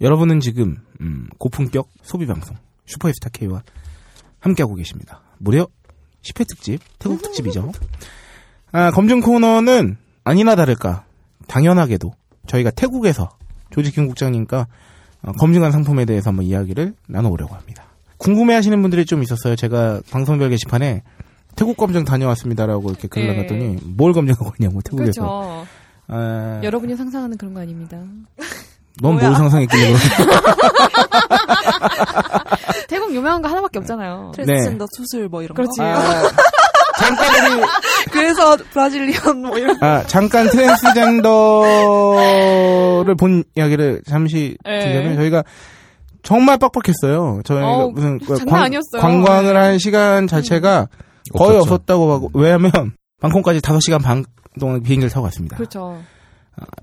[0.00, 2.56] 여러분은 지금 음, 고품격 소비 방송
[2.86, 3.62] 슈퍼스타 K와
[4.40, 5.22] 함께하고 계십니다.
[5.38, 5.66] 무려
[6.22, 7.72] 10회 특집, 태국 특집이죠.
[8.72, 11.04] 아, 검증 코너는 아니나 다를까
[11.46, 12.12] 당연하게도
[12.46, 13.30] 저희가 태국에서
[13.70, 14.66] 조지김 국장님과
[15.22, 17.84] 어, 검증한 상품에 대해서 한번 이야기를 나눠보려고 합니다.
[18.18, 19.56] 궁금해하시는 분들이 좀 있었어요.
[19.56, 21.02] 제가 방송별 게시판에
[21.54, 23.34] 태국 검증 다녀왔습니다라고 이렇게 글을 네.
[23.34, 25.20] 남겼더니 뭘 검증하고 있냐고 태국에서.
[25.20, 25.66] 그렇죠.
[26.08, 28.02] 아, 여러분이 상상하는 그런 거 아닙니다.
[29.02, 29.34] 넌뭘 뭐야?
[29.36, 29.94] 상상했길래
[32.88, 34.32] 태국 유명한 거 하나밖에 없잖아요.
[34.34, 35.78] 트랜스젠더 수술 뭐 이런 그렇지.
[35.78, 35.84] 거.
[35.84, 36.22] 아,
[36.98, 37.62] 잠깐 우리
[38.10, 39.76] 그래서 Brazilian 뭐 이런.
[39.82, 44.80] 아 잠깐 트랜스젠더를 본 이야기를 잠시 네.
[44.80, 45.44] 드리자면 저희가
[46.22, 47.42] 정말 빡빡했어요.
[47.44, 49.00] 저희가 무슨 그 아니었어요.
[49.00, 49.58] 관광을 네.
[49.60, 50.88] 한 시간 자체가
[51.36, 51.74] 거의 없었죠.
[51.74, 52.72] 없었다고 하고 왜냐하면
[53.20, 54.24] 방콕까지 5시간 반
[54.58, 55.56] 동안 비행기를 타고 갔습니다.
[55.56, 55.98] 그렇죠.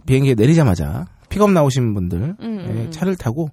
[0.05, 2.91] 비행기에 내리자마자 픽업 나오신 분들 음, 예, 음.
[2.91, 3.49] 차를 타고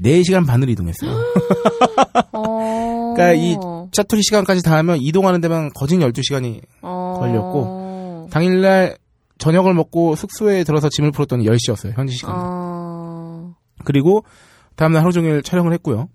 [0.00, 1.10] 4시간 반을 이동했어요.
[2.32, 3.14] 어.
[3.14, 3.56] 그러니까 이
[3.92, 7.16] 샤투리 시간까지 다 하면 이동하는 데만 거진 12시간이 어.
[7.18, 8.96] 걸렸고, 당일날
[9.38, 11.96] 저녁을 먹고 숙소에 들어서 짐을 풀었더니 10시였어요.
[11.96, 12.34] 현지 시간.
[12.36, 13.54] 어.
[13.84, 14.24] 그리고
[14.76, 16.08] 다음날 하루 종일 촬영을 했고요.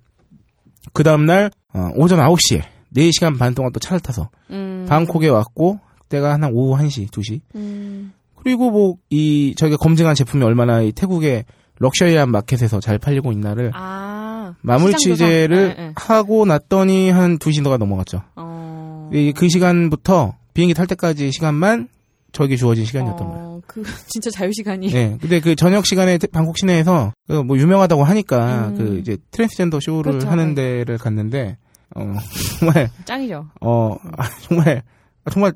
[0.94, 2.62] 그 다음날 어, 오전 9시에
[2.96, 4.86] 4시간 반 동안 또 차를 타서 음.
[4.88, 7.42] 방콕에 왔고 그때가 한 오후 1시, 2시.
[7.56, 8.14] 음.
[8.48, 11.44] 그리고 뭐이 저희가 검증한 제품이 얼마나 이 태국의
[11.80, 14.54] 럭셔리한 마켓에서 잘 팔리고 있나를 아.
[14.62, 15.68] 마무리 취재를.
[15.68, 15.92] 네, 네.
[15.98, 18.22] 하고 났더니 한 2시가 넘어갔죠.
[18.38, 19.10] 어.
[19.14, 21.90] 이- 그 시간부터 비행기 탈 때까지 시간만
[22.32, 23.44] 저에게 주어진 시간이었던 거예요.
[23.44, 24.90] 어, 그 진짜 자유 시간이.
[24.94, 25.18] 예.
[25.20, 28.78] 근데 그 저녁 시간에 태- 방콕 시내에서 그 뭐 유명하다고 하니까 음.
[28.78, 30.30] 그 이제 트랜스젠더 쇼를 그렇죠.
[30.30, 31.58] 하는 데를 갔는데
[31.98, 32.14] 어
[32.62, 33.46] 정말 짱이죠.
[33.60, 34.84] 어 아, 정말
[35.26, 35.52] 아, 정말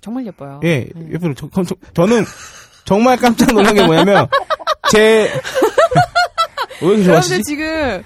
[0.00, 0.60] 정말 예뻐요.
[0.64, 1.08] 예 네.
[1.14, 2.24] 예쁘로 저, 저, 저는
[2.84, 4.28] 정말 깜짝 놀란 게 뭐냐면
[4.90, 5.28] 제
[6.82, 7.42] 왜 좋아하시지?
[7.42, 8.02] 지금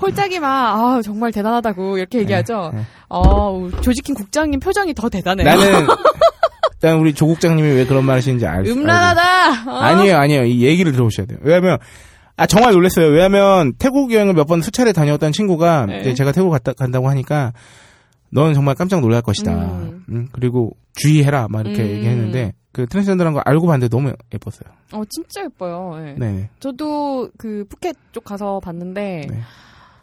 [0.00, 2.70] 홀짝이만 아 정말 대단하다고 이렇게 얘기하죠.
[2.74, 2.82] 네.
[3.08, 5.46] 어 조지킨 국장님 표정이 더 대단해요.
[5.48, 5.86] 나는
[6.82, 9.70] 일단 우리 조 국장님이 왜 그런 말 하시는지 알 수- 음란하다.
[9.70, 9.76] 어?
[9.78, 10.44] 아니에요, 아니에요.
[10.44, 11.38] 이 얘기를 들어보셔야 돼요.
[11.42, 11.76] 왜냐면,
[12.38, 13.08] 아, 정말 놀랐어요.
[13.08, 16.14] 왜냐면, 태국 여행을 몇 번 수차례 다녀왔던 친구가, 네.
[16.14, 17.52] 제가 태국 갔다, 간다고 하니까,
[18.32, 19.52] 넌 정말 깜짝 놀랄 것이다.
[19.52, 20.04] 음.
[20.08, 21.48] 음, 그리고 주의해라.
[21.48, 21.88] 막 이렇게 음.
[21.88, 24.72] 얘기했는데, 그 트랜스젠더라는 거 알고 봤는데 너무 예뻤어요.
[24.92, 25.96] 어 진짜 예뻐요.
[26.06, 26.14] 예.
[26.14, 26.50] 네네.
[26.60, 29.40] 저도 그 푸켓 쪽 가서 봤는데 네.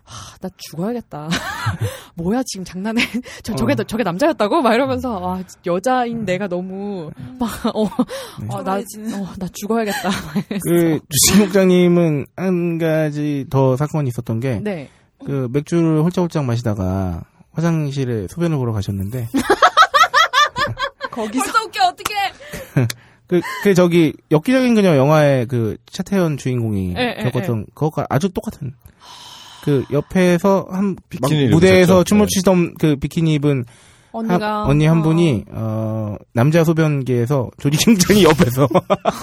[0.03, 1.29] 하, 나 죽어야겠다.
[2.15, 3.01] 뭐야 지금 장난해?
[3.43, 3.55] 저 어.
[3.55, 4.61] 저게 저게 남자였다고?
[4.61, 9.15] 막 이러면서 아 여자인 내가 너무 막어나 네.
[9.15, 10.09] 어, 나 죽어야겠다.
[10.63, 14.89] 그, 주식목장님은 한 가지 더 사건이 있었던 게, 네.
[15.25, 17.23] 그 맥주를 홀짝홀짝 마시다가
[17.57, 19.27] 화장실에 소변을 보러 가셨는데,
[21.11, 22.13] 거기서 벌써 웃겨 어떻게?
[23.27, 28.73] 그, 그 저기 엽기적인 그녀 영화의 그 차태현 주인공이 예, 예, 겪었던 그것과 아주 똑같은
[29.63, 30.95] 그 옆에서 한
[31.51, 32.03] 무대에서 입으셨죠?
[32.05, 32.27] 춤을 네.
[32.29, 33.65] 추시던 그 비키니 입은
[34.13, 35.01] 한- 언니가 언니 한 어.
[35.01, 38.67] 분이 어 남자 소변기에서 조지 기장이 옆에서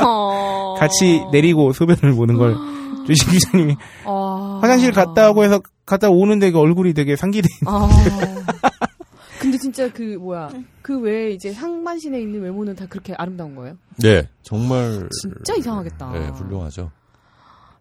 [0.05, 0.75] 어.
[0.79, 2.55] 같이 내리고 소변을 보는 걸
[3.07, 4.59] 조지 기장님이 어.
[4.61, 7.89] 화장실 갔다 오고 해서 갔다 오는데 그 얼굴이 되게 상기돼 있는 아.
[9.41, 10.51] 근데 진짜 그 뭐야
[10.81, 13.77] 그 외에 이제 상반신에 있는 외모는 다 그렇게 아름다운 거예요?
[14.03, 16.13] 네, 정말 진짜 이상하겠다.
[16.13, 16.91] 네, 훌륭하죠.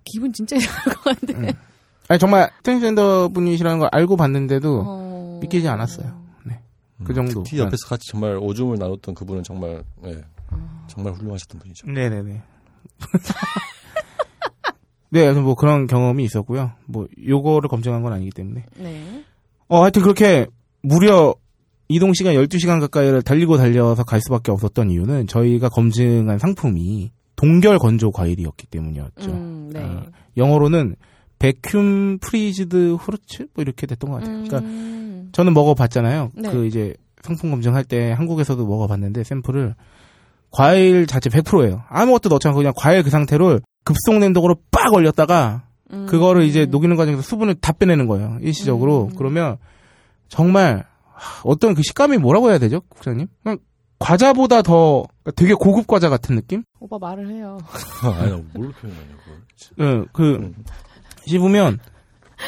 [0.03, 1.53] 기분 진짜 이상할 것 같은데.
[2.09, 5.39] 아니 정말 트랜스젠더 분이시라는 걸 알고 봤는데도 어.
[5.41, 6.21] 믿기지 않았어요.
[6.45, 6.59] 네.
[7.05, 7.43] 그 정도.
[7.43, 10.21] 특히 옆에서 같이 정말 오줌을 나눴던 그분은 정말 네,
[10.87, 11.87] 정말 훌륭하셨던 분이죠.
[11.89, 12.41] 네네네.
[15.13, 16.71] 네, 뭐 그런 경험이 있었고요.
[16.87, 18.65] 뭐 요거를 검증한 건 아니기 때문에.
[18.79, 19.23] 네.
[19.67, 20.47] 어, 하여튼 그렇게
[20.81, 21.35] 무려
[21.87, 28.09] 이동 시간 12시간 가까이를 달리고 달려서 갈 수밖에 없었던 이유는 저희가 검증한 상품이 동결 건조
[28.09, 29.29] 과일이었기 때문이었죠.
[29.29, 29.81] 음, 네.
[29.83, 30.03] 아,
[30.35, 30.95] 영어로는
[31.37, 34.43] vacuum freezed fruits 뭐 이렇게 됐던 것 같아요.
[34.43, 35.29] 그러니까 음.
[35.31, 36.31] 저는 먹어봤잖아요.
[36.33, 36.51] 네.
[36.51, 39.75] 그 이제 상품 검증할 때 한국에서도 먹어봤는데 샘플을
[40.49, 41.83] 과일 자체 100%예요.
[41.87, 46.05] 아무것도 넣지 않고 그냥 과일 그 상태로 급속 냉동으로 빡 얼렸다가 음.
[46.07, 48.37] 그거를 이제 녹이는 과정에서 수분을 다 빼내는 거예요.
[48.41, 49.09] 일시적으로.
[49.11, 49.15] 음.
[49.17, 49.57] 그러면
[50.27, 53.27] 정말 하, 어떤 그 식감이 뭐라고 해야 되죠, 국장님?
[53.43, 53.59] 그냥
[53.99, 56.63] 과자보다 더 그러니까 되게 고급 과자 같은 느낌?
[56.79, 57.57] 오빠 말을 해요.
[58.19, 59.07] 아니, 뭘로 표현하냐,
[59.77, 60.01] 그걸.
[60.01, 60.55] 예, 그 음.
[61.27, 61.79] 씹으면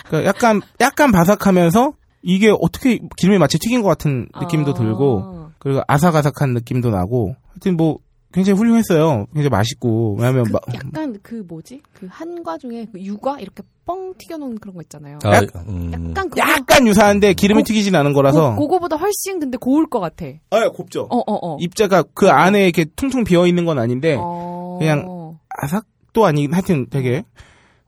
[0.07, 1.93] 그러니까 약간 약간 바삭하면서
[2.23, 4.73] 이게 어떻게 기름에 마치 튀긴 것 같은 느낌도 아.
[4.73, 7.99] 들고 그리고 아삭아삭한 느낌도 나고 하여튼 뭐
[8.35, 9.25] 굉장히 훌륭했어요.
[9.33, 11.81] 굉장히 맛있고 왜냐면 그, 마- 약간 그 뭐지?
[11.93, 15.19] 그 한과 중에 그 유과 이렇게 뻥 튀겨놓은 그런 거 있잖아요.
[15.23, 19.39] 아, 약- 음, 약간 그거 약간 유사한데 기름이 고- 튀기진 않은 거라서 고, 그거보다 훨씬
[19.39, 20.25] 근데 고울 것 같아.
[20.51, 21.07] 아 곱죠.
[21.09, 21.23] 어, 어,
[21.53, 21.57] 어.
[21.61, 24.75] 입자가 그 안에 이렇게 퉁퉁 비어 있는 건 아닌데 어.
[24.79, 27.23] 그냥 아삭도 아닌 하여튼 되게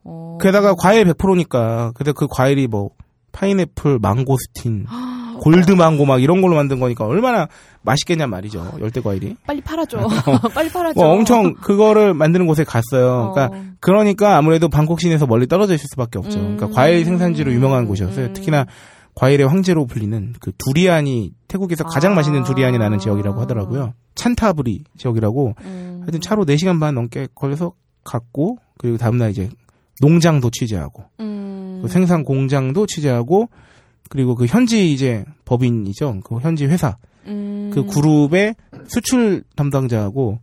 [0.05, 0.37] 어.
[0.41, 1.91] 게다가 과일 100%니까.
[1.93, 2.91] 근데 그 과일이 뭐
[3.33, 4.85] 파인애플, 망고스틴,
[5.39, 7.47] 골드 망고 막 이런 걸로 만든 거니까 얼마나
[7.81, 8.77] 맛있겠냔 말이죠.
[8.79, 9.35] 열대 과일이.
[9.45, 9.97] 빨리 팔아줘.
[10.53, 10.99] 빨리 팔아줘.
[10.99, 13.29] 뭐 엄청 그거를 만드는 곳에 갔어요.
[13.29, 13.31] 어.
[13.33, 16.39] 그러니까 그러니까 아무래도 방콕 시내에서 멀리 떨어져 있을 수밖에 없죠.
[16.39, 16.57] 음.
[16.57, 18.27] 그러니까 과일 생산지로 유명한 곳이었어요.
[18.27, 18.33] 음.
[18.33, 18.65] 특히나
[19.15, 22.15] 과일의 황제로 불리는 그 두리안이 태국에서 가장 아.
[22.15, 23.93] 맛있는 두리안이 나는 지역이라고 하더라고요.
[24.15, 25.99] 찬타브리 지역이라고 음.
[26.01, 27.73] 하여튼 차로 4시간 반 넘게 걸려서
[28.03, 29.49] 갔고 그리고 다음날 이제
[30.01, 31.79] 농장도 취재하고 음.
[31.81, 33.49] 그 생산 공장도 취재하고
[34.09, 36.21] 그리고 그 현지 이제 법인이죠.
[36.23, 37.71] 그 현지 회사 음.
[37.73, 38.55] 그 그룹의
[38.87, 40.39] 수출 담당자하고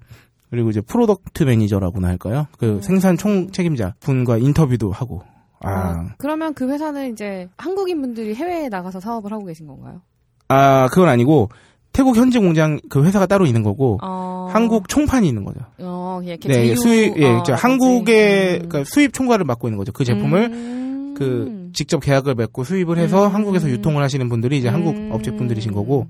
[0.51, 2.47] 그리고 이제 product manager라고나 할까요?
[2.59, 2.83] 그 음.
[2.83, 5.23] 생산 총 책임자 분과 인터뷰도 하고
[5.61, 10.03] 아, 아, 그러면 그 회사는 이제 한국인 분들이 해외에 나가서 사업을 하고 계신 건가요?
[10.49, 11.49] 아 그건 아니고
[11.93, 14.51] 태국 현지 공장 그 회사가 따로 있는 거고 어.
[14.53, 15.61] 한국 총판이 있는 거죠.
[15.79, 17.43] 어, 예, 네, 제휴, 수입 예, 어.
[17.51, 18.69] 한국의 음.
[18.69, 19.93] 그러니까 수입 총괄을 맡고 있는 거죠.
[19.93, 20.84] 그 제품을 음.
[21.15, 23.35] 그 직접 계약을 맺고 수입을 해서 음.
[23.35, 25.11] 한국에서 유통을 하시는 분들이 이제 한국 음.
[25.13, 26.09] 업체분들이신 거고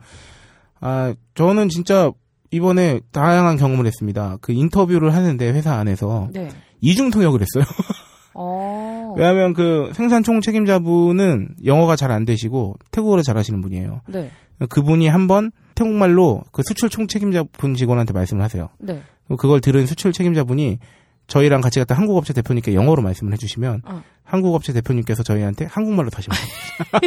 [0.81, 2.11] 아 저는 진짜
[2.51, 4.39] 이번에 다양한 경험을 했습니다.
[4.41, 6.49] 그 인터뷰를 하는데 회사 안에서 네.
[6.81, 7.65] 이중 통역을 했어요.
[8.35, 9.15] 어.
[9.17, 14.03] 왜냐하면 그 생산 총 책임자분은 영어가 잘 안 되시고 태국어를 잘하시는 분이에요.
[14.09, 14.31] 네.
[14.69, 18.69] 그분이 한번 태국말로 그 수출 총 책임자분 직원한테 말씀을 하세요.
[18.79, 19.03] 네.
[19.39, 20.79] 그걸 들은 수출 책임자분이
[21.27, 24.03] 저희랑 같이 갔다 한국 업체 대표님께 영어로 말씀을 해주시면 어.
[24.25, 26.47] 한국 업체 대표님께서 저희한테 한국말로 다시 말해요.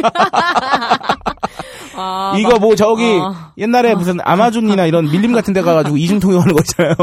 [2.00, 3.52] 아, 이거 뭐 저기 아.
[3.58, 6.94] 옛날에 무슨 아마존이나 이런 밀림 같은 데 가가지고 이중 통역하는 거 있잖아요.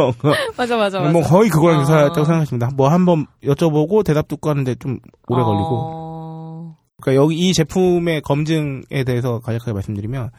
[0.56, 1.12] 맞아, 맞아, 맞아.
[1.12, 1.82] 뭐 거의 그거랑 아.
[1.82, 2.72] 유사하다고 생각하십니다.
[2.76, 5.70] 뭐 한번 여쭤보고 대답 듣고 하는데 좀 오래 걸리고.
[5.70, 6.76] 어.
[7.02, 10.32] 그러니까 여기 이 제품의 검증에 대해서 간략하게 말씀드리면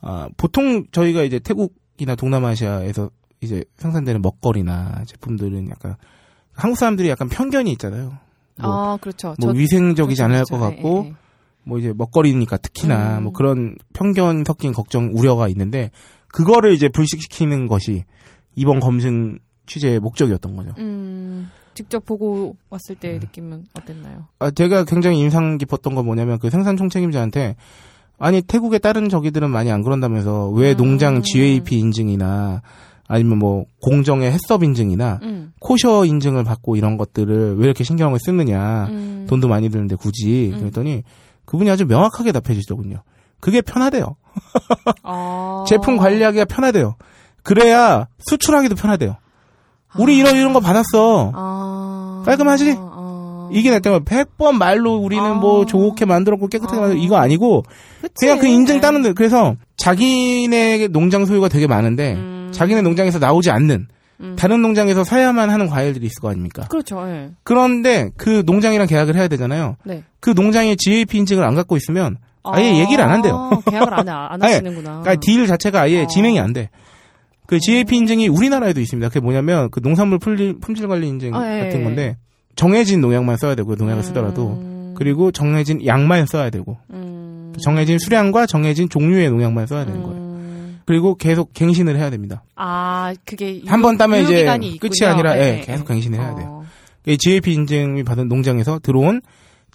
[0.00, 3.10] 아, 보통 저희가 이제 태국이나 동남아시아에서
[3.44, 5.96] 이제 생산되는 먹거리나 제품들은 약간
[6.52, 8.18] 한국 사람들이 약간 편견이 있잖아요.
[8.60, 9.34] 뭐, 아, 그렇죠.
[9.40, 10.58] 뭐 저- 위생적이지 그렇죠, 않을 그렇죠.
[10.58, 11.14] 것 같고 예, 예.
[11.64, 13.24] 뭐 이제 먹거리니까 특히나 음.
[13.24, 15.90] 뭐 그런 편견 섞인 걱정 우려가 있는데
[16.28, 18.04] 그거를 이제 불식시키는 것이
[18.54, 20.72] 이번 검증 취재의 목적이었던 거죠.
[20.78, 23.00] 음, 직접 보고 왔을 음.
[23.00, 24.26] 때 느낌은 어땠나요?
[24.38, 27.56] 아, 제가 굉장히 인상 깊었던 건 뭐냐면 그 생산 총 책임자한테
[28.18, 30.76] 아니 태국의 다른 저기들은 많이 안 그런다면서 왜 음.
[30.76, 32.62] 농장 GAP 인증이나
[33.06, 35.52] 아니면 뭐 공정의 해썹 인증이나 음.
[35.60, 39.26] 코셔 인증을 받고 이런 것들을 왜 이렇게 신경을 쓰느냐 음.
[39.28, 40.60] 돈도 많이 드는데 굳이 음.
[40.60, 41.02] 그랬더니
[41.44, 43.02] 그분이 아주 명확하게 답해 주시더군요.
[43.40, 44.16] 그게 편하대요.
[45.02, 45.64] 아.
[45.68, 46.96] 제품 관리하기가 편하대요.
[47.42, 49.16] 그래야 수출하기도 편하대요.
[49.98, 51.30] 우리 이런 이런 거 받았어.
[51.34, 52.22] 아.
[52.24, 52.76] 깔끔하지?
[52.78, 53.50] 아.
[53.52, 55.34] 이게 날 때면 100번 말로 우리는 아.
[55.34, 56.80] 뭐 좋게 만들었고 깨끗하게 아.
[56.80, 57.64] 만들었고 이거 아니고
[58.00, 58.26] 그치?
[58.26, 58.80] 그냥 그 인증 네.
[58.80, 62.33] 따는 데 그래서 자기네 농장 소유가 되게 많은데 음.
[62.54, 63.88] 자기네 농장에서 나오지 않는
[64.20, 64.36] 음.
[64.38, 66.66] 다른 농장에서 사야만 하는 과일들이 있을 거 아닙니까?
[66.68, 67.04] 그렇죠.
[67.08, 67.30] 예.
[67.42, 69.76] 그런데 그 농장이랑 계약을 해야 되잖아요.
[69.84, 70.04] 네.
[70.20, 73.50] 그 농장의 GAP 인증을 안 갖고 있으면 아예 얘기를 안 한대요.
[73.68, 75.00] 계약을 안, 해- 안 아니, 하시는구나.
[75.00, 76.06] 그러니까 딜 자체가 아예 어.
[76.06, 76.70] 진행이 안 돼.
[77.46, 79.08] 그 GAP 인증이 우리나라에도 있습니다.
[79.08, 81.84] 그게 뭐냐면 그 농산물 품질, 품질 관리 인증 아, 예, 같은 예.
[81.84, 82.16] 건데
[82.56, 83.76] 정해진 농약만 써야 되고요.
[83.76, 84.94] 농약을 쓰더라도 음.
[84.96, 87.52] 그리고 정해진 양만 써야 되고 음.
[87.60, 90.23] 정해진 수량과 정해진 종류의 농약만 써야 되는 거예요.
[90.84, 90.86] 음.
[90.86, 92.44] 그리고 계속 갱신을 해야 됩니다.
[92.56, 95.10] 아, 그게 한 번 따면 이제 유효기간이 끝이 있군요.
[95.10, 95.94] 아니라 예, 예, 예, 계속 예.
[95.94, 96.36] 갱신을 해야 어.
[96.36, 96.64] 돼요.
[97.06, 99.20] 이 GAP 인증이 받은 농장에서 들어온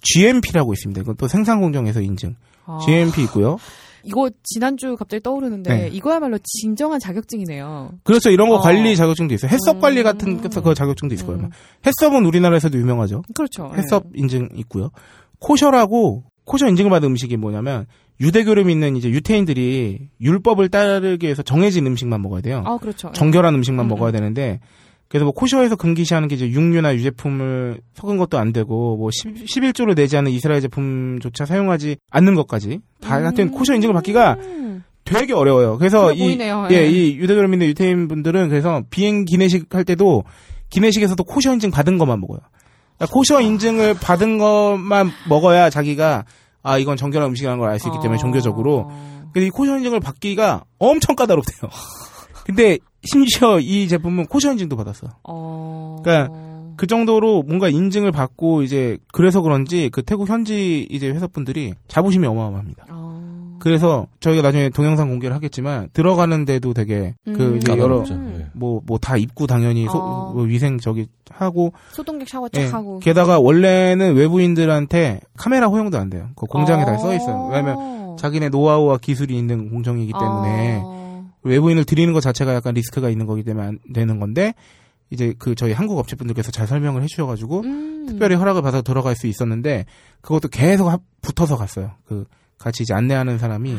[0.02, 1.00] GMP라고 있습니다.
[1.02, 2.34] 이건 또 생산 공정에서 인증.
[2.66, 2.78] 아.
[2.84, 3.58] GMP 있고요.
[4.02, 5.88] 이거 지난주 갑자기 떠오르는데 네.
[5.92, 7.92] 이거야말로 진정한 자격증이네요.
[8.02, 8.30] 그렇죠.
[8.30, 8.60] 이런 거 어.
[8.60, 9.50] 관리 자격증도 있어요.
[9.50, 9.80] 해썹 음.
[9.80, 11.42] 관리 같은 그 자격증도 있을 거예요.
[11.42, 11.50] 음.
[11.86, 13.22] 해썹은 우리나라에서도 유명하죠.
[13.34, 13.70] 그렇죠.
[13.76, 14.90] 해썹 인증 있고요.
[15.38, 17.86] 코셔라고 코셔 인증을 받은 음식이 뭐냐면
[18.20, 22.62] 유대교를 믿는 이제 유태인들이 율법을 따르기 위해서 정해진 음식만 먹어야 돼요.
[22.66, 23.10] 아, 그렇죠.
[23.12, 24.60] 정결한 음식만 음, 먹어야 되는데
[25.08, 29.96] 그래서 뭐 코셔에서 금기시하는 게 이제 육류나 유제품을 섞은 것도 안 되고 뭐 10, 11조를
[29.96, 34.84] 내지 않은 이스라엘 제품조차 사용하지 않는 것까지 다 하여튼 코셔 인증을 받기가 음.
[35.04, 35.78] 되게 어려워요.
[35.78, 36.68] 그래서 그래 이 보이네요.
[36.70, 36.86] 예, 예.
[36.88, 40.24] 이 유대교를 믿는 유태인 분들은 그래서 비행 기내식 할 때도
[40.68, 42.38] 기내식에서도 코셔 인증 받은 것만 먹어요.
[42.96, 46.24] 그러니까 코셔 인증을 받은 것만 먹어야 자기가
[46.62, 48.20] 아 이건 정결한 음식이라는 걸 알 수 있기 때문에 어.
[48.20, 48.90] 종교적으로
[49.32, 51.70] 근데 이 코셔 인증을 받기가 엄청 까다롭대요.
[52.44, 55.10] 근데 심지어 이 제품은 코셔 인증도 받았어요.
[55.24, 55.96] 어.
[56.02, 56.34] 그러니까
[56.76, 62.86] 그 정도로 뭔가 인증을 받고 이제 그래서 그런지 그 태국 현지 이제 회사분들이 자부심이 어마어마합니다.
[62.90, 63.29] 어.
[63.60, 67.56] 그래서 저희가 나중에 동영상 공개를 하겠지만 들어가는 데도 되게 그 음.
[67.58, 68.04] 이제 여러.
[68.10, 68.46] 예.
[68.54, 70.32] 뭐뭐 다 입고 당연히 소- 어.
[70.34, 72.66] 뭐 위생 저기 하고 소독약 샤워 쫙 예.
[72.66, 72.98] 하고.
[73.00, 76.28] 게다가 원래는 외부인들한테 카메라 허용도 안 돼요.
[76.36, 77.48] 그 공장에 다써 있어요.
[77.50, 78.16] 왜냐면 어.
[78.18, 81.30] 자기네 노하우와 기술이 있는 공정이기 때문에 어.
[81.42, 84.54] 외부인을 들이는 것 자체가 약간 리스크가 있는 거기 때문에 안 되는 건데
[85.10, 88.06] 이제 그 저희 한국 업체분들께서 잘 설명을 해주셔가지고 음.
[88.08, 89.86] 특별히 허락을 받아 들어갈 수 있었는데
[90.20, 91.92] 그것도 계속 합- 붙어서 갔어요.
[92.04, 92.24] 그
[92.60, 93.76] 같이 이제 안내하는 사람이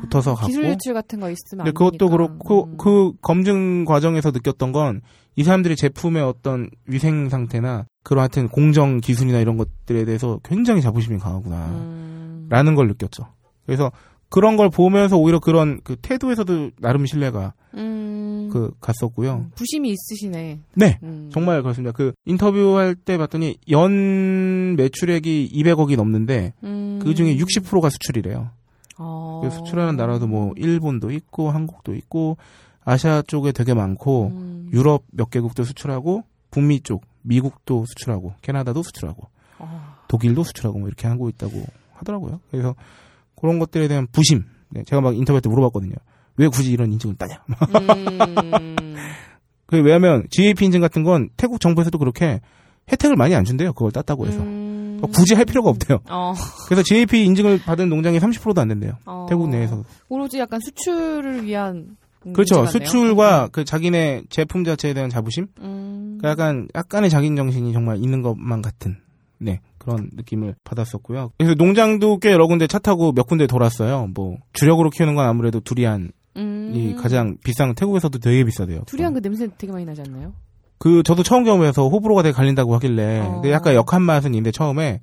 [0.00, 0.44] 붙어서 갔고.
[0.44, 2.10] 아, 기술 유출 같은 거 있으면 근데 안 그것도.
[2.10, 2.76] 그렇고 음.
[2.76, 5.00] 그 검증 과정에서 느꼈던 건
[5.38, 11.16] 이 사람들이 제품의 어떤 위생 상태나 그런 하여튼 공정 기술이나 이런 것들에 대해서 굉장히 자부심이
[11.18, 12.46] 강하구나 음.
[12.50, 13.22] 라는 걸 느꼈죠.
[13.64, 13.92] 그래서
[14.30, 18.27] 그런 걸 보면서 오히려 그런 그 태도에서도 나름 신뢰가 음.
[18.48, 19.50] 그 갔었고요.
[19.54, 20.58] 부심이 있으시네.
[20.74, 20.98] 네.
[21.02, 21.30] 음.
[21.32, 21.92] 정말 그렇습니다.
[21.92, 27.00] 그 인터뷰할 때 봤더니 연 매출액이 200억이 넘는데 음.
[27.02, 28.50] 그 중에 60%가 수출이래요.
[28.98, 29.40] 어.
[29.42, 32.36] 그 수출하는 나라도 뭐 일본도 있고 한국도 있고
[32.84, 34.70] 아시아 쪽에 되게 많고 음.
[34.72, 39.28] 유럽 몇 개국도 수출하고 북미 쪽 미국도 수출하고 캐나다도 수출하고
[39.58, 39.98] 아.
[40.08, 42.40] 독일도 수출하고 뭐 이렇게 하고 있다고 하더라고요.
[42.50, 42.74] 그래서
[43.36, 44.44] 그런 것들에 대한 부심.
[44.70, 45.94] 네, 제가 막 인터뷰 때 물어봤거든요.
[46.38, 47.42] 왜 굳이 이런 인증을 따냐?
[47.48, 48.96] 음.
[49.66, 52.40] 그 왜냐하면 GAP 인증 같은 건 태국 정부에서도 그렇게
[52.90, 53.74] 혜택을 많이 안 준대요.
[53.74, 55.00] 그걸 땄다고 해서 음.
[55.12, 55.98] 굳이 할 필요가 없대요.
[56.08, 56.32] 어.
[56.66, 58.94] 그래서 GAP 인증을 받은 농장이 30%도 안 된대요.
[59.04, 59.26] 어.
[59.28, 59.84] 태국 내에서.
[60.08, 62.66] 오로지 약간 수출을 위한 음, 그렇죠.
[62.66, 66.18] 수출과 그 자기네 제품 자체에 대한 자부심, 음.
[66.20, 68.96] 그 약간 약간의 자기 정신이 정말 있는 것만 같은
[69.38, 71.32] 네 그런 느낌을 받았었고요.
[71.38, 74.08] 그래서 농장도 꽤 여러 군데 차 타고 몇 군데 돌았어요.
[74.14, 76.40] 뭐 주력으로 키우는 건 아무래도 두리안 이
[76.92, 76.96] 음.
[77.00, 78.82] 가장 비싼 태국에서도 되게 비싸대요.
[78.86, 80.32] 두리안 그 냄새 되게 많이 나지 않나요?
[80.78, 83.32] 그 저도 처음 경험해서 호불호가 되게 갈린다고 하길래 어.
[83.34, 85.00] 근데 약간 역한 맛은 있는데 처음에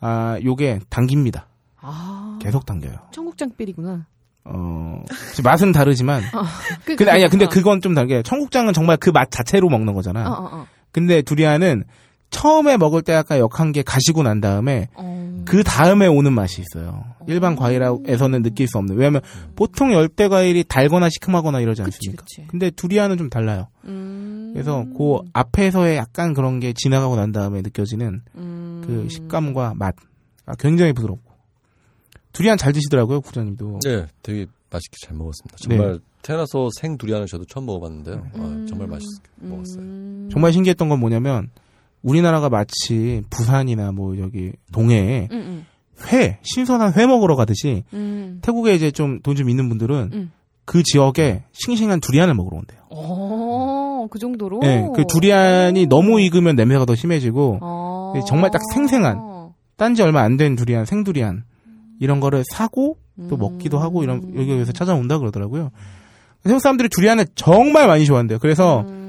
[0.00, 1.46] 아 요게 당깁니다.
[1.80, 2.38] 아.
[2.42, 2.96] 계속 당겨요.
[3.12, 4.06] 청국장 삘이구나.
[4.44, 5.02] 어
[5.42, 6.22] 맛은 다르지만
[6.84, 7.48] 그, 근데 아니야 근데 어.
[7.48, 10.28] 그건 좀 다르게 청국장은 정말 그 맛 자체로 먹는 거잖아.
[10.28, 10.66] 어, 어, 어.
[10.92, 11.84] 근데 두리안은
[12.30, 15.42] 처음에 먹을 때 약간 역한 게 가시고 난 다음에 어.
[15.46, 17.04] 그 다음에 오는 맛이 있어요.
[17.28, 18.96] 일반 과일에서는 느낄 수 없는.
[18.96, 19.22] 왜냐하면
[19.54, 22.24] 보통 열대 과일이 달거나 시큼하거나 이러지 그치, 않습니까?
[22.24, 22.44] 그치.
[22.48, 23.68] 근데 두리안은 좀 달라요.
[23.84, 24.50] 음.
[24.52, 28.82] 그래서 그 앞에서의 약간 그런 게 지나가고 난 다음에 느껴지는 음.
[28.86, 29.94] 그 식감과 맛.
[30.46, 31.22] 아, 굉장히 부드럽고.
[32.32, 33.80] 두리안 잘 드시더라고요, 구장님도.
[33.84, 35.56] 네, 되게 맛있게 잘 먹었습니다.
[35.68, 35.76] 네.
[35.76, 38.26] 정말 태어나서 생 두리안을 저도 처음 먹어봤는데요.
[38.34, 38.66] 아, 음.
[38.68, 39.80] 정말 맛있게 먹었어요.
[39.82, 40.28] 음.
[40.32, 41.50] 정말 신기했던 건 뭐냐면
[42.06, 45.66] 우리나라가 마치 부산이나 뭐 여기 동해에 음,
[46.12, 47.98] 회, 신선한 회 먹으러 가듯이 음.
[47.98, 48.38] 음.
[48.42, 50.30] 태국에 이제 좀 돈좀 있는 분들은 음.
[50.64, 52.80] 그 지역에 싱싱한 두리안을 먹으러 온대요.
[52.90, 54.60] 어, 그 정도로?
[54.60, 58.14] 네, 그 두리안이 너무 익으면 냄새가 더 심해지고 어.
[58.26, 59.36] 정말 딱 생생한.
[59.76, 61.42] 딴지 얼마 안 된 두리안, 생두리안
[62.00, 62.96] 이런 거를 사고
[63.28, 63.38] 또 음.
[63.38, 65.70] 먹기도 하고 이런 여기에서 찾아온다 그러더라고요.
[66.44, 68.38] 태국 사람들이 두리안을 정말 많이 좋아한대요.
[68.38, 69.05] 그래서 음.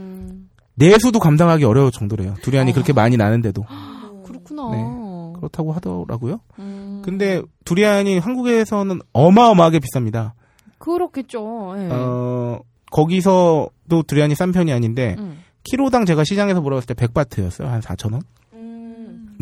[0.77, 2.35] 내수도 감당하기 어려울 정도래요.
[2.43, 3.65] 두리안이 그렇게 많이 나는데도
[4.25, 4.69] 그렇구나.
[4.71, 5.37] 네.
[5.39, 6.39] 그렇다고 하더라고요.
[6.59, 7.01] 음.
[7.03, 10.31] 근데 두리안이 한국에서는 어마어마하게 비쌉니다.
[10.77, 11.75] 그렇겠죠.
[11.77, 11.89] 예.
[11.91, 12.59] 어,
[12.91, 15.43] 거기서도 두리안이 싼 편이 아닌데 음.
[15.63, 17.65] 키로당 제가 시장에서 물어봤을 때 100바트였어요.
[17.65, 18.21] 한 4,000원.
[18.53, 19.35] 음.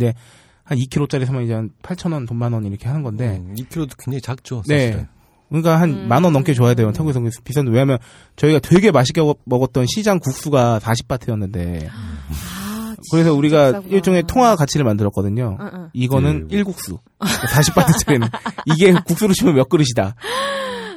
[0.63, 4.63] 한 2kg짜리 사면 이제 한 8,000원, 돈만 원 이렇게 하는 건데 음, 2kg도 굉장히 작죠.
[4.67, 4.87] 네.
[4.87, 5.07] 사실은.
[5.49, 6.05] 그러니까 한 음.
[6.07, 6.91] 만원 넘게 줘야 돼요.
[6.91, 7.97] 태국에서 비싼데 왜냐면
[8.35, 13.95] 저희가 되게 맛있게 먹- 먹었던 시장 국수가 40바트였는데 아, 그래서 우리가 비싸구나.
[13.95, 15.57] 일종의 통화 가치를 만들었거든요.
[15.59, 15.89] 응, 응.
[15.93, 16.55] 이거는 예.
[16.57, 16.97] 일국수.
[17.19, 18.27] 40바트짜리는
[18.65, 20.15] 이게 국수로 치면 몇 그릇이다.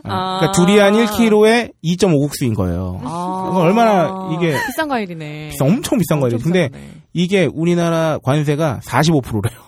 [0.05, 0.38] 아, 아.
[0.40, 3.00] 그러니까 두리안 1kg에 2.5국수인 거예요.
[3.05, 3.49] 아.
[3.50, 5.50] 이건 얼마나 이게 비싼 과일이네.
[5.50, 6.23] 비싼, 엄청 비싼.
[6.23, 6.90] 엄청 근데 비싸네.
[7.12, 9.59] 이게 우리나라 관세가 45%래요.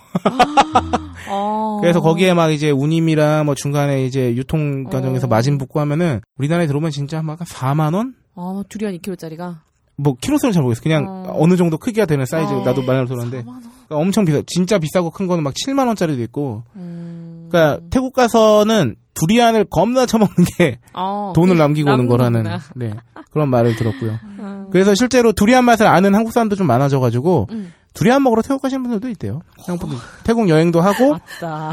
[1.29, 1.79] 어.
[1.81, 5.31] 그래서 거기에 막 이제 운임이랑 뭐 중간에 이제 유통 과정에서 어.
[5.31, 8.14] 마진 붙고 하면은 우리나라에 들어오면 진짜 막 4만 원?
[8.35, 9.59] 어, 두리안 2kg짜리가.
[9.97, 10.83] 뭐 키로수는 잘 모르겠어.
[10.83, 11.33] 그냥 어.
[11.35, 11.47] 어.
[11.47, 12.62] 느 정도 크기가 되는 사이즈 어.
[12.64, 14.43] 나도 말을 들었는데 그러니까 엄청 비싸.
[14.47, 16.64] 진짜 비싸고 큰 거는 막 7만 원짜리도 있고.
[16.76, 17.49] 음.
[17.50, 22.45] 그러니까 태국 가서는 두리안을 겁나 처먹는 게 어, 돈을 그 남기고 오는 거라는.
[22.76, 22.95] 네
[23.31, 24.19] 그런 말을 들었고요.
[24.38, 24.67] 음.
[24.71, 27.73] 그래서 실제로 두리안 맛을 아는 한국 사람도 좀 많아져가지고 음.
[27.94, 29.40] 두리안 먹으러 태국 가시는 분들도 있대요.
[29.64, 31.16] 태국 분들 태국 여행도 하고.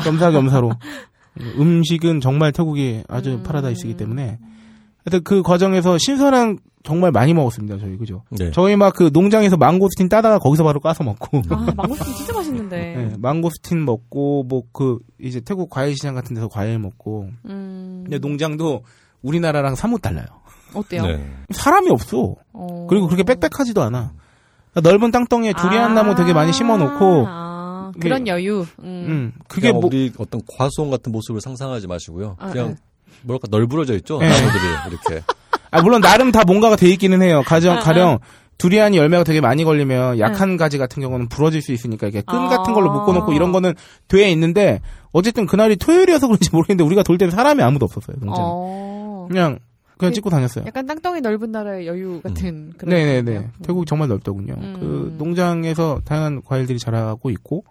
[0.03, 0.71] 겸사겸사로
[1.59, 3.43] 음식은 정말 태국이 아주 음.
[3.43, 4.39] 파라다이스이기 때문에
[5.05, 8.23] 하여튼 그 과정에서 신선한 정말 많이 먹었습니다 저희 그죠?
[8.29, 8.49] 네.
[8.51, 12.77] 저희 막 그 농장에서 망고스틴 따다가 거기서 바로 까서 먹고 아, 망고스틴 진짜 맛있는데.
[12.97, 18.01] 네, 망고스틴 먹고 뭐 그 이제 태국 과일 시장 같은 데서 과일 먹고 음.
[18.05, 18.83] 근데 농장도
[19.21, 20.25] 우리나라랑 사뭇 달라요.
[20.73, 21.05] 어때요?
[21.05, 21.31] 네.
[21.51, 22.35] 사람이 없어.
[22.53, 22.87] 어.
[22.89, 24.13] 그리고 그렇게 빽빽하지도 않아.
[24.77, 28.65] 그러니까 넓은 땅덩이에 두리안 나무 되게 많이 심어놓고 아, 이게- 그런 여유.
[28.79, 28.83] 음.
[28.83, 32.35] 음, 그게 뭐 우리 어떤 과수원 같은 모습을 상상하지 마시고요.
[32.39, 32.81] 아, 그냥 아.
[33.23, 34.19] 뭐랄까 널브러져 있죠.
[34.19, 34.29] 네.
[34.29, 35.23] 나무들이 이렇게.
[35.71, 37.41] 아, 물론 나름 다 뭔가가 돼 있기는 해요.
[37.45, 38.19] 가령, 가령,
[38.57, 42.47] 두리안이 열매가 되게 많이 걸리면 약한 가지 같은 경우는 부러질 수 있으니까 이게 끈 아.
[42.49, 43.73] 같은 걸로 묶어놓고 이런 거는
[44.07, 44.81] 돼 있는데
[45.11, 48.15] 어쨌든 그날이 토요일이어서 그런지 모르겠는데 우리가 돌 때는 사람이 아무도 없었어요.
[48.19, 48.45] 농장에.
[48.47, 49.27] 어.
[49.29, 49.59] 그냥
[49.97, 50.65] 그냥 그- 찍고 다녔어요.
[50.67, 52.89] 약간 땅덩이 넓은 나라의 여유 같은 그런.
[52.95, 53.21] 네네네.
[53.21, 53.51] 느낌이요.
[53.63, 54.53] 태국 정말 넓더군요.
[54.57, 54.75] 음.
[54.79, 57.63] 그 농장에서 다양한 과일들이 자라고 있고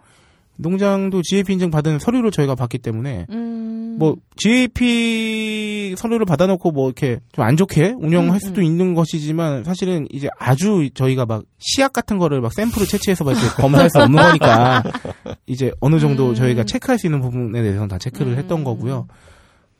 [0.58, 3.96] 농장도 GAP 인증 받은 서류를 저희가 받기 때문에 음.
[3.98, 8.64] 뭐 GAP 서류를 받아놓고 뭐 이렇게 좀 안 좋게 운영할 음, 수도 음.
[8.64, 13.46] 있는 것이지만 사실은 이제 아주 저희가 막 시약 같은 거를 막 샘플을 채취해서 막 이렇게
[13.62, 14.82] 검사할 수 없는 거니까
[15.46, 16.34] 이제 어느 정도 음.
[16.34, 18.38] 저희가 체크할 수 있는 부분에 대해서는 다 체크를 음.
[18.38, 19.06] 했던 거고요.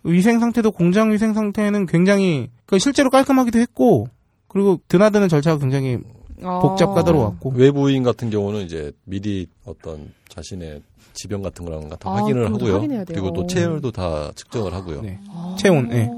[0.07, 4.07] 위생 상태도 공장 위생 상태는 굉장히 그 실제로 깔끔하기도 했고
[4.49, 5.99] 그리고 드나드는 절차가 굉장히
[6.43, 6.61] 어.
[6.61, 10.83] 복잡 까다로웠고 외부인 같은 경우는 이제 미리 어떤 자신의
[11.15, 12.81] 지병 같은 거랑 다 아, 확인을 하고요.
[13.07, 15.01] 그리고 또 체열도 다 측정을 하고요.
[15.01, 15.19] 네.
[15.31, 15.57] 아.
[15.59, 16.11] 체온, 예.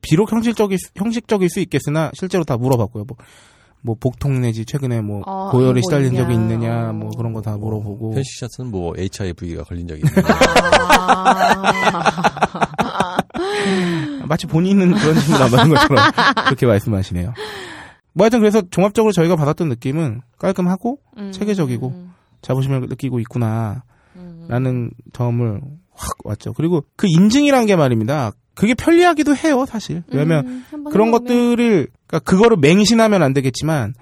[0.00, 3.04] 비록 형식적일 수- 형식적일 수 있겠으나 실제로 다 물어봤고요.
[3.04, 3.16] 뭐,
[3.80, 6.34] 뭐 복통 내지 최근에 뭐 아, 고열에 시달린 적이.
[6.34, 6.92] 있느냐 어.
[6.92, 10.22] 뭐 그런 거 다 물어보고 현시샷은 뭐 HIV가 걸린 적이 있는데
[11.08, 12.67] 아.
[14.28, 16.10] 마치 본인은 그런 질문 안 받은 것처럼
[16.46, 17.34] 그렇게 말씀하시네요.
[18.12, 21.32] 뭐 하여튼 그래서 종합적으로 저희가 받았던 느낌은 깔끔하고 음.
[21.32, 22.08] 체계적이고
[22.42, 23.82] 자부심을 느끼고 있구나
[24.16, 24.46] 음.
[24.48, 25.60] 라는 점을
[25.94, 26.52] 확 왔죠.
[26.52, 28.32] 그리고 그 인증이란 게 말입니다.
[28.54, 30.02] 그게 편리하기도 해요, 사실.
[30.08, 31.12] 왜냐면 음, 그런.
[31.12, 33.94] 것들을 그러니까 그거를 맹신하면 안 되겠지만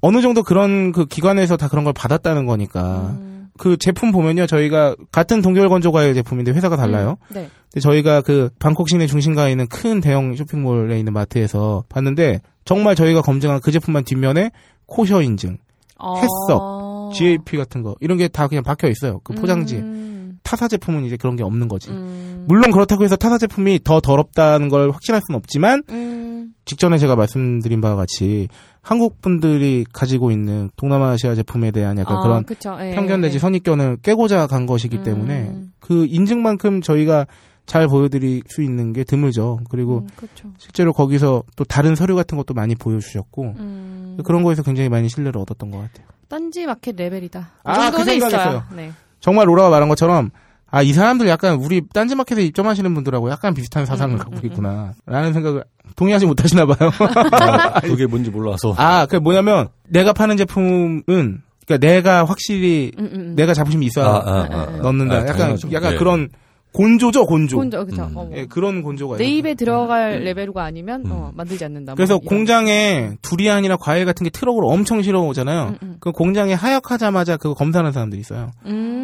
[0.00, 3.35] 어느 정도 그런 그 기관에서 다 그런 걸 받았다는 거니까 음.
[3.56, 7.16] 그 제품 보면요 저희가 같은 동결 건조 과일 제품인데 회사가 달라요.
[7.30, 7.34] 음.
[7.34, 7.48] 네.
[7.72, 13.20] 근데 저희가 그 방콕 시내 중심가에 있는 큰 대형 쇼핑몰에 있는 마트에서 봤는데 정말 저희가
[13.22, 14.50] 검증한 그 제품만 뒷면에
[14.86, 15.58] 코셔 인증,
[15.98, 17.10] 어.
[17.12, 19.20] GAP 같은 거 이런 게 다 그냥 박혀 있어요.
[19.24, 19.78] 그 포장지에.
[19.80, 20.02] 음.
[20.46, 21.90] 타사 제품은 이제 그런 게 없는 거지.
[21.90, 22.44] 음.
[22.46, 26.54] 물론 그렇다고 해서 타사 제품이 더 더럽다는 걸 확신할 수는 없지만 음.
[26.64, 28.46] 직전에 제가 말씀드린 바와 같이
[28.80, 32.76] 한국 분들이 가지고 있는 동남아시아 제품에 대한 약간 아, 그런 그쵸.
[32.80, 33.38] 예, 편견 내지 예.
[33.40, 35.02] 선입견을 깨고자 간 것이기 음.
[35.02, 37.26] 때문에 그 인증만큼 저희가
[37.66, 39.58] 잘 보여드릴 수 있는 게 드물죠.
[39.68, 40.54] 그리고 음.
[40.58, 44.18] 실제로 거기서 또 다른 서류 같은 것도 많이 보여주셨고 음.
[44.24, 46.06] 그런 거에서 굉장히 많이 신뢰를 얻었던 것 같아요.
[46.28, 47.40] 딴지 마켓 레벨이다.
[47.40, 48.62] 이 아, 그 정도는 생각했어요.
[48.76, 48.92] 네.
[49.18, 50.30] 정말 로라가 말한 것처럼
[50.70, 54.92] 아 이 사람들 약간 우리 딴지마켓에 입점하시는 분들하고 약간 비슷한 사상을 음, 갖고 음, 있구나
[55.06, 56.90] 라는 생각을 동의하지 못하시나 봐요.
[57.32, 63.10] 아, 그게 뭔지 몰라서 아, 그 뭐냐면 내가 파는 제품은 그러니까 내가 확실히 음, 음,
[63.20, 63.34] 음.
[63.36, 64.76] 내가 자부심이 있어야 아, 아, 아, 아.
[64.82, 65.14] 넣는다.
[65.14, 65.68] 아, 약간 당연하죠.
[65.72, 65.98] 약간 네.
[65.98, 66.28] 그런
[66.72, 67.56] 곤조죠, 곤조.
[67.56, 68.02] 혼자 그쵸.
[68.02, 68.16] 음.
[68.18, 68.30] 어, 뭐.
[68.36, 69.38] 예, 그런 곤조가 내 있어요.
[69.38, 71.10] 입에 들어갈 레벨가 아니면 음.
[71.10, 71.92] 어, 만들지 않는다.
[71.92, 72.28] 뭐 그래서 이런.
[72.28, 75.68] 공장에 두리안이나 과일 같은 게 트럭으로 엄청 실어오잖아요.
[75.68, 75.96] 음, 음.
[76.00, 78.50] 그 공장에 하역하자마자 그거 검사하는 사람들이 있어요.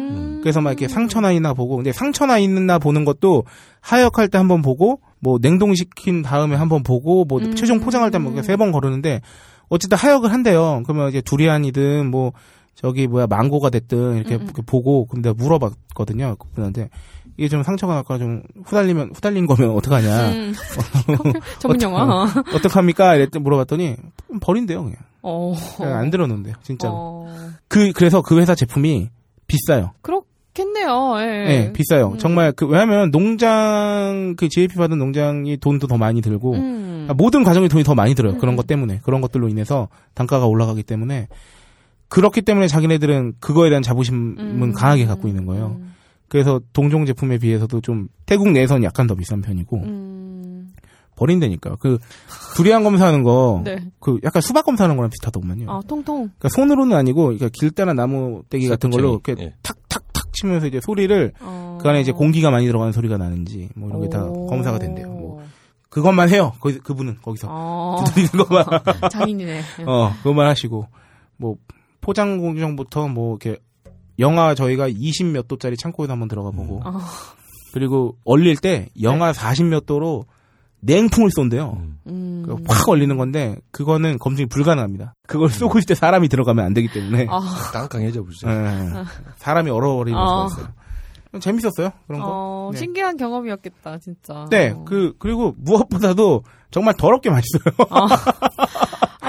[0.09, 0.39] 음.
[0.41, 3.43] 그래서 막 이렇게 상처나 있나 보고, 근데 상처나 있나 보는 것도
[3.81, 7.55] 하역할 때 한번 보고, 뭐 냉동시킨 다음에 한번 보고, 뭐 음.
[7.55, 9.21] 최종 포장할 때 뭐 세번 거르는데,
[9.69, 10.83] 어쨌든 하역을 한대요.
[10.85, 12.33] 그러면 이제 두리안이든 뭐
[12.75, 14.45] 저기 뭐야 망고가 됐든 이렇게, 음, 음.
[14.45, 16.35] 이렇게 보고, 근데 물어봤거든요.
[16.37, 16.89] 그분한테
[17.37, 20.53] 이게 좀 상처가 날까 좀 후달리면 후달린 거면 어떡하냐, 음.
[21.59, 22.27] 전문 영화.
[22.53, 23.15] 어떡합니까?
[23.15, 23.95] 이랬더니 물어봤더니
[24.41, 24.97] 버린대요 그냥.
[25.23, 25.55] 어.
[25.77, 26.93] 그냥 안 들어놓는데요, 진짜로.
[26.95, 27.49] 어.
[27.67, 29.09] 그 그래서 그 회사 제품이
[29.47, 29.91] 비싸요.
[30.01, 31.15] 그렇겠네요.
[31.19, 31.47] 예.
[31.47, 32.13] 네, 비싸요.
[32.13, 32.17] 음.
[32.17, 37.07] 정말 그 왜냐하면 농장 그 GAP 받은 농장이 돈도 더 많이 들고 음.
[37.09, 38.37] 아, 모든 과정이 돈이 더 많이 들어요.
[38.37, 38.57] 그런 음.
[38.57, 41.27] 것 때문에 그런 것들로 인해서 단가가 올라가기 때문에
[42.09, 44.73] 그렇기 때문에 자기네들은 그거에 대한 자부심은 음.
[44.73, 45.77] 강하게 갖고 있는 거예요.
[45.79, 45.93] 음.
[46.27, 50.22] 그래서 동종 제품에 비해서도 좀 태국 내에서는 약간 더 비싼 편이고 음.
[51.15, 51.77] 버린다니까요.
[51.79, 51.99] 그
[52.55, 53.77] 두리안 검사하는 거, 네.
[53.99, 55.71] 그 약간 수박 검사하는 거랑 비슷하더만요.
[55.71, 56.15] 아, 통통.
[56.17, 59.53] 그러니까 손으로는 아니고 그러니까 길다란 나무 떼기 같은 걸로 이렇게 예.
[59.61, 61.77] 탁탁탁 치면서 이제 소리를 어.
[61.81, 64.47] 그 안에 이제 공기가 많이 들어가는 소리가 나는지 뭐 이런 게다 오.
[64.47, 65.07] 검사가 된대요.
[65.07, 65.43] 뭐
[65.89, 66.53] 그것만 해요.
[66.59, 68.03] 그 그분은 거기서 어.
[68.05, 68.65] 두드리는 것만
[69.11, 69.61] 장인이네.
[69.85, 70.87] 어 그것만 하시고
[71.37, 71.57] 뭐
[72.01, 73.59] 포장 공정부터 뭐 이렇게
[74.19, 76.99] 영하 저희가 20 몇 도짜리 창고에도 한번 들어가 보고 어.
[77.73, 80.25] 그리고 얼릴 때 영하 40 몇 도로
[80.85, 81.77] 냉풍을 쏜대요.
[81.79, 81.97] 음.
[82.07, 82.63] 음.
[82.67, 85.15] 그확 얼리는 건데 그거는 검증이 불가능합니다.
[85.27, 87.39] 그걸 쏘고 있을 때 사람이 들어가면 안 되기 때문에 아,
[87.71, 88.49] 깡깡해져 보죠.
[88.49, 88.89] 예,
[89.37, 90.47] 사람이 얼어버리는 아.
[90.49, 90.73] 수가 있어요.
[91.39, 92.27] 재밌었어요 그런 거.
[92.29, 92.79] 어, 네.
[92.79, 94.45] 신기한 경험이었겠다, 진짜.
[94.51, 94.83] 네, 어.
[94.85, 97.63] 그 그리고 무엇보다도 정말 더럽게 맛있어요.
[97.89, 98.07] 아,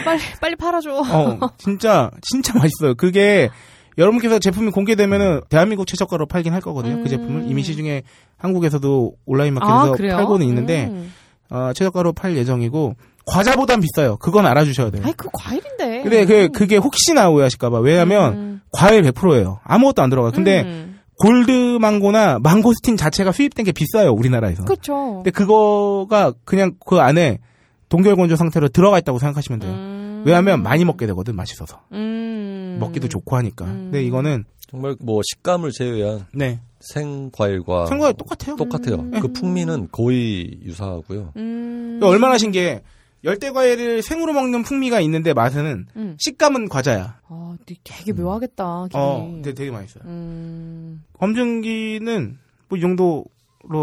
[0.05, 0.91] 빨리, 빨리 팔아줘.
[0.93, 2.95] 어, 진짜 진짜 맛있어요.
[2.95, 3.49] 그게
[3.97, 6.97] 여러분께서 제품이 공개되면은 대한민국 최저가로 팔긴 할 거거든요.
[6.97, 7.03] 음.
[7.05, 8.03] 그 제품을 이미 시중에
[8.37, 10.17] 한국에서도 온라인 아, 마켓에서 그래요?
[10.17, 11.13] 팔고는 있는데 음.
[11.55, 14.17] 어, 최저가로 팔 예정이고 과자보단 비싸요.
[14.17, 15.03] 그건 알아주셔야 돼요.
[15.05, 16.03] 아이, 그 과일인데.
[16.03, 18.61] 근데 그 그게 혹시나 오해하실까봐 왜냐하면 음.
[18.73, 19.61] 과일 100%예요.
[19.65, 20.29] 아무것도 안 들어가.
[20.29, 20.99] 요 근데 음.
[21.21, 24.11] 골드 망고나 망고스틴 자체가 수입된 게 비싸요.
[24.13, 24.65] 우리나라에서.
[24.65, 25.23] 그쵸.
[25.23, 27.39] 근데 그거가 그냥 그 안에
[27.89, 29.73] 동결 건조 상태로 들어가 있다고 생각하시면 돼요.
[29.73, 30.23] 음.
[30.27, 32.79] 왜냐하면 많이 먹게 되거든 맛있어서 음.
[32.81, 33.65] 먹기도 좋고 하니까.
[33.67, 33.91] 음.
[33.93, 36.61] 근데 이거는 정말 뭐 식감을 제외한 네.
[36.93, 38.57] 생과일과 생과일 똑같아요.
[38.57, 38.97] 똑같아요.
[38.97, 39.21] 음.
[39.21, 41.33] 그 풍미는 거의 유사하고요.
[41.37, 41.97] 음.
[41.99, 42.83] 그러니까 얼마나 신기해.
[43.25, 46.17] 열대 과일을 생으로 먹는 풍미가 있는데 맛은 음.
[46.19, 47.21] 식감은 과자야.
[47.27, 48.85] 아, 되게- 묘하겠다.
[48.91, 49.03] 기분이.
[49.03, 50.05] 어, 되게, 되게 맛있어요.
[50.07, 51.03] 음.
[51.19, 53.25] 검증기는 뭐 이 정도로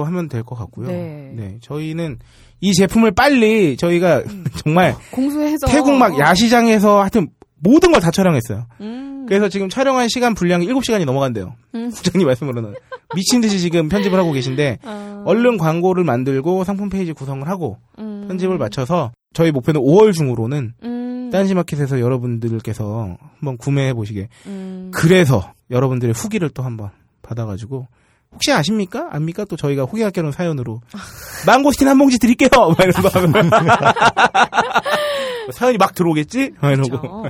[0.06, 0.88] 하면 될 것 같고요.
[0.88, 1.58] 네.
[1.62, 2.20] 저희는
[2.60, 4.24] 이 제품을 빨리 저희가
[4.64, 6.20] 정말 공수해서 태국 막 어.
[6.20, 8.68] 야시장에서 하여튼 모든 걸 다 촬영했어요.
[8.82, 9.26] 음.
[9.28, 11.56] 그래서 지금 촬영한 시간 분량이 7시간이 넘어간대요.
[11.76, 11.90] 음.
[11.92, 12.74] 국장님 말씀으로는.
[13.16, 15.24] 미친 듯이 지금 편집을 하고 계신데 아.
[15.26, 18.26] 얼른 광고를 만들고 상품 페이지 구성을 하고 음.
[18.28, 21.30] 편집을 마쳐서 저희 목표는 5월 중으로는 음.
[21.32, 24.28] 딴지마켓에서 여러분들께서 한번 구매해 보시게.
[24.48, 24.92] 음.
[24.94, 26.90] 그래서 여러분들의 후기를 또 한번
[27.22, 27.88] 받아가지고
[28.34, 29.10] 혹시 아십니까?
[29.12, 29.46] 압니까?
[29.46, 30.82] 또 저희가 후기학교는 사연으로
[31.48, 32.50] 망고스틴 한 봉지 드릴게요.
[32.52, 33.50] 막 이런 거 하면
[35.54, 36.54] 사연이 막 들어오겠지?
[36.62, 37.26] 막 이러고.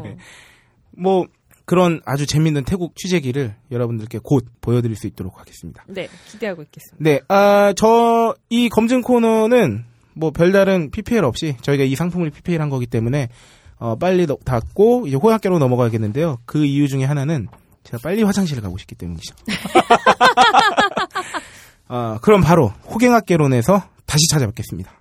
[0.97, 1.25] 뭐
[1.71, 5.85] 그런 아주 재밌는 태국 취재기를 여러분들께 곧 보여드릴 수 있도록 하겠습니다.
[5.87, 6.97] 네, 기대하고 있겠습니다.
[7.01, 12.69] 네, 아, 저, 이 검증 코너는 뭐 별다른 PPL 없이 저희가 이 상품을 PPL 한
[12.69, 13.29] 거기 때문에
[13.77, 16.39] 어, 빨리 너- 닫고 이제 호약계로 넘어가야겠는데요.
[16.45, 17.47] 그 이유 중에 하나는
[17.85, 19.33] 제가 빨리 화장실을 가고 싶기 때문이죠.
[21.87, 24.91] 아, 그럼 바로 호갱학개론에서 다시 찾아뵙겠습니다.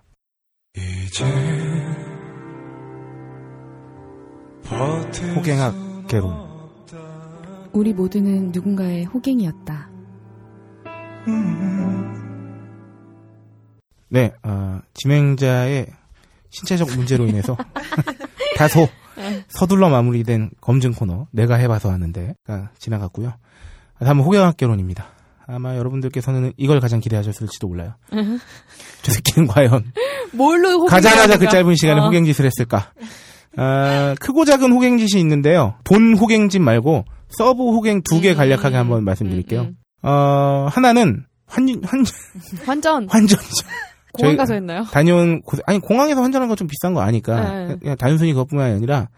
[5.36, 6.49] 호갱학개론.
[7.72, 9.90] 우리 모두는 누군가의 호갱이었다.
[14.08, 15.86] 네, 아, 진행자의
[16.50, 17.56] 신체적 문제로 인해서
[18.56, 18.88] 다소
[19.48, 23.34] 서둘러 마무리된 검증 코너 내가 해봐서 하는데가 지나갔고요.
[24.00, 25.06] 다음은 호경학개론입니다.
[25.46, 27.94] 아마 여러분들께서는 이걸 가장 기대하셨을지도 몰라요.
[29.02, 29.92] 저 새끼는 과연
[30.32, 31.48] 뭘로 가자마자 그?
[31.48, 32.04] 짧은 시간에 어.
[32.04, 32.92] 호갱짓을 했을까?
[33.56, 35.74] 아, 크고 작은 호갱짓이 있는데요.
[35.84, 39.62] 본 호갱짓 말고 sub 호갱 두개 음, 간략하게 한번 말씀드릴게요.
[39.62, 42.04] 음, 어, 하나는 환, 환,
[42.64, 43.66] 환전 환전이죠.
[44.12, 44.84] 공항 저희- 가서 했나요?
[44.90, 47.76] 다녀온 곳, 아니 공항에서 환전한 건 좀 비싼 거 아니까 네.
[47.80, 49.08] 그냥 단순히 그것뿐만 아니라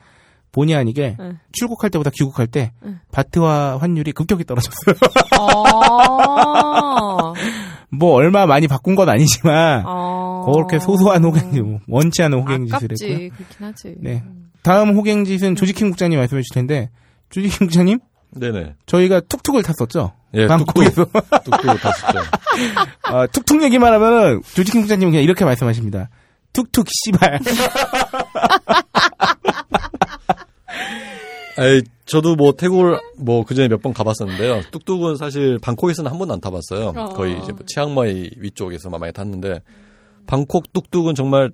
[0.53, 1.33] 본의 아니게 네.
[1.53, 2.93] 출국할 때보다 귀국할 때 네.
[3.11, 4.95] 바트화 환율이 급격히 떨어졌어요.
[5.39, 7.33] 아.
[7.91, 10.43] 뭐 얼마 많이 바꾼 건 아니지만 아.
[10.53, 12.89] 그렇게 소소한 호갱짓, 뭐 원치 않은 호갱짓을.
[12.93, 13.29] 했고요.
[13.37, 13.95] 그렇긴 하지.
[14.01, 14.23] 네.
[14.63, 16.91] 다음 호갱짓은 조지킹 국장님 말씀해 주실 텐데
[17.33, 17.99] 조지킹 국장님
[18.35, 18.77] 네네.
[18.87, 20.13] 저희가 툭툭을 탔었죠.
[20.35, 21.05] 예, 방콕에서
[21.45, 22.19] 뚝뚝 다시죠.
[23.03, 24.41] 아, 툭툭 얘기만 하면은
[24.81, 26.09] 국장님 은 그냥 이렇게 말씀하십니다.
[26.55, 27.41] 툭툭 씨발.
[31.59, 34.63] 아이, 저도 뭐 태국을 뭐 그전에 몇 번 가봤었는데요.
[34.71, 36.93] 뚝뚝은 사실 방콕에서는 한 번도 안 타봤어요.
[36.97, 37.05] 어.
[37.11, 39.61] 거의 이제 뭐 치앙마이 위쪽에서만 많이 탔는데
[40.27, 41.51] 방콕 뚝뚝은 정말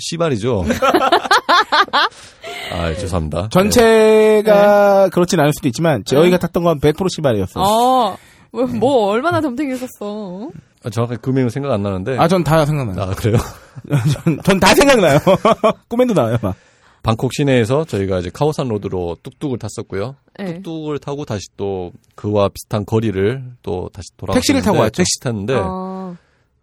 [0.00, 0.64] 씨발이죠.
[2.72, 3.48] 아, 죄송합니다.
[3.50, 7.64] 전체가 그렇진 않을 수도 있지만 저희가 탔던 건 100% 씨발이었어요.
[7.64, 8.16] 어.
[8.50, 10.50] 뭐, 뭐 얼마나 덤탱이었었어.
[10.84, 12.18] 아, 정확하게 금액은 생각 안 나는데.
[12.18, 13.00] 아, 전 다 생각나요.
[13.10, 13.38] 아, 그래요?
[14.44, 15.18] 전 다 생각나요.
[15.88, 16.54] 꿈에도 나와요, 막.
[17.02, 20.14] 방콕 시내에서 저희가 이제 카오산 로드로 뚝뚝을 탔었고요.
[20.38, 20.54] 네.
[20.62, 24.98] 뚝뚝을 타고 다시 또 그와 비슷한 거리를 또 다시 돌아 택시를 타고 왔죠?
[24.98, 26.16] 택시 탔는데 어.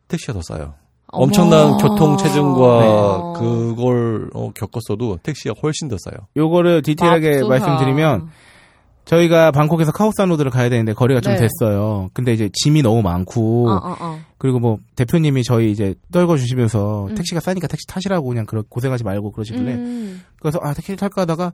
[0.08, 0.76] 택시가 더 싸요.
[1.12, 3.39] 엄청난 교통 체증과 네.
[3.39, 6.28] 그걸 어, 겪었어도 택시가 훨씬 더 싸요.
[6.38, 7.50] 요거를 디테일하게 맙소사.
[7.50, 8.30] 말씀드리면
[9.06, 11.39] 저희가 방콕에서 카오산 로드를 가야 되는데 거리가 좀 네.
[11.39, 12.12] 됐어요.
[12.13, 14.19] 근데 이제 짐이 너무 많고 어, 어, 어.
[14.38, 17.15] 그리고 뭐 대표님이 저희 이제 떨궈 주시면서 음.
[17.15, 20.22] 택시가 싸니까 택시 타시라고 그냥 그러, 고생하지 말고 그러시길래 음.
[20.39, 21.54] 그래서 아 택시를 탈까 하다가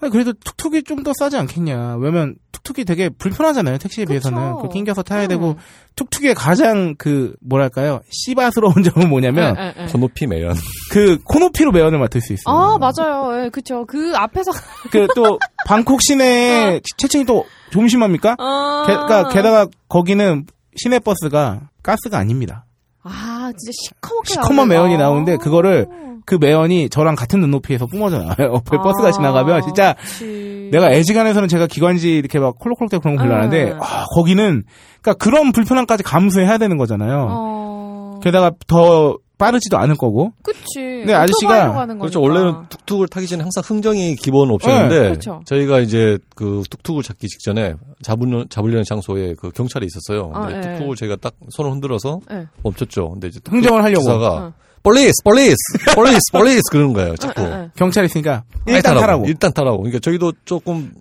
[0.00, 1.96] 아니 그래도 툭툭이 좀 더 싸지 않겠냐.
[1.96, 3.78] 왜냐면 툭툭이 되게 불편하잖아요.
[3.78, 4.10] 택시에 그쵸.
[4.10, 5.28] 비해서는 그 낑겨서 타야 음.
[5.28, 5.56] 되고
[5.94, 9.86] 툭툭의 가장 그 뭐랄까요 씨바스러운 점은 뭐냐면 예, 예, 예.
[9.86, 10.54] 코높이 매연.
[10.90, 12.54] 그 코높이로 매연을 맡을 수 있어요.
[12.54, 13.44] 아, 맞아요.
[13.44, 13.84] 예, 그쵸.
[13.86, 14.50] 그 앞에서.
[14.90, 18.36] 그 또 방콕 시내 체증이 또좀 심합니까?
[18.38, 18.84] 아.
[18.86, 20.44] 게, 그러니까 게다가 거기는
[20.76, 22.66] 시내 버스가 가스가 아닙니다.
[23.02, 23.10] 아,
[23.52, 24.68] 진짜 시커멓게 시커먼.
[24.68, 24.98] 매연이 아.
[24.98, 25.86] 나오는데 그거를
[26.24, 28.34] 그 매연이 저랑 같은 눈높이에서 뿜어져 나와요.
[28.54, 30.68] 옆에 아, 버스가 지나가면 진짜 그치.
[30.72, 33.76] 내가 애지간에서는 제가 기관지 이렇게 막 콜록콜록대고 그런 거 별로 안 하는데 네.
[33.80, 34.64] 아, 거기는
[35.00, 37.26] 그러니까 그런 불편함까지 감수해야 되는 거잖아요.
[37.30, 38.20] 어.
[38.22, 40.32] 게다가 더 빠르지도 않을 거고.
[40.42, 40.80] 그치.
[41.06, 42.20] 네, 아저씨가- 그렇죠.
[42.22, 45.42] 원래는 뚝뚝을 타기 전에 항상 흥정이 기본 옵션인데 네, 그렇죠.
[45.46, 50.30] 저희가 이제 그 뚝뚝을 찾기 직전에 잡으려, 잡으려는 장소에 그 경찰이 있었어요.
[50.34, 50.72] 아, 근데 네.
[50.78, 52.46] 뚝뚝을 저희가 딱 손을 흔들어서 네.
[52.62, 53.10] 멈췄죠.
[53.10, 54.00] 근데 이제 흥정을 하려고.
[54.00, 54.52] 기사가 어.
[54.82, 55.54] police, police,
[55.94, 57.16] police, police 그러는 거예요.
[57.16, 57.42] 자꾸.
[57.76, 59.26] 경찰 있으니까 일단 타라고.
[59.26, 59.78] 일단 타라고.
[59.78, 60.92] 그러니까 저희도 조금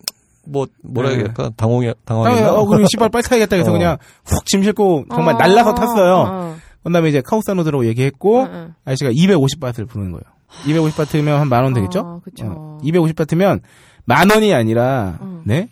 [0.48, 1.24] 뭐 뭐라 해야 네.
[1.26, 2.54] 될까 당황해 아, 당황했나?
[2.54, 3.74] 어, 그럼 씨발 빨리 타야겠다 해서 어.
[3.74, 6.13] 그냥 훅 짐 싣고 정말 어, 날라서 탔어요.
[6.28, 6.56] 어,
[6.91, 8.67] 그다음에 이제 카우사노드라고 얘기했고 어, 어.
[8.86, 10.24] 아저씨가 250바트를 부르는 거예요.
[10.65, 12.00] 250바트면 한 만 원 되겠죠?
[12.00, 12.80] 아, 그쵸.
[12.84, 13.62] 250바트면
[14.06, 15.41] 만 원이 아니라 음.
[15.45, 15.67] 네?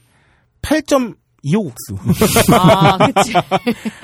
[0.61, 1.97] 8점 2호국수.
[2.53, 3.33] 아, 그치.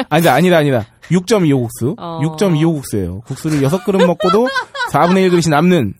[0.10, 0.86] 아니다, 아니다, 아니다.
[1.10, 1.96] 6.25 국수.
[1.98, 2.20] 어.
[2.22, 3.22] 6.25 국수예요.
[3.22, 4.48] 국수를 6그릇 먹고도
[4.92, 5.94] 4분의 1그릇이 남는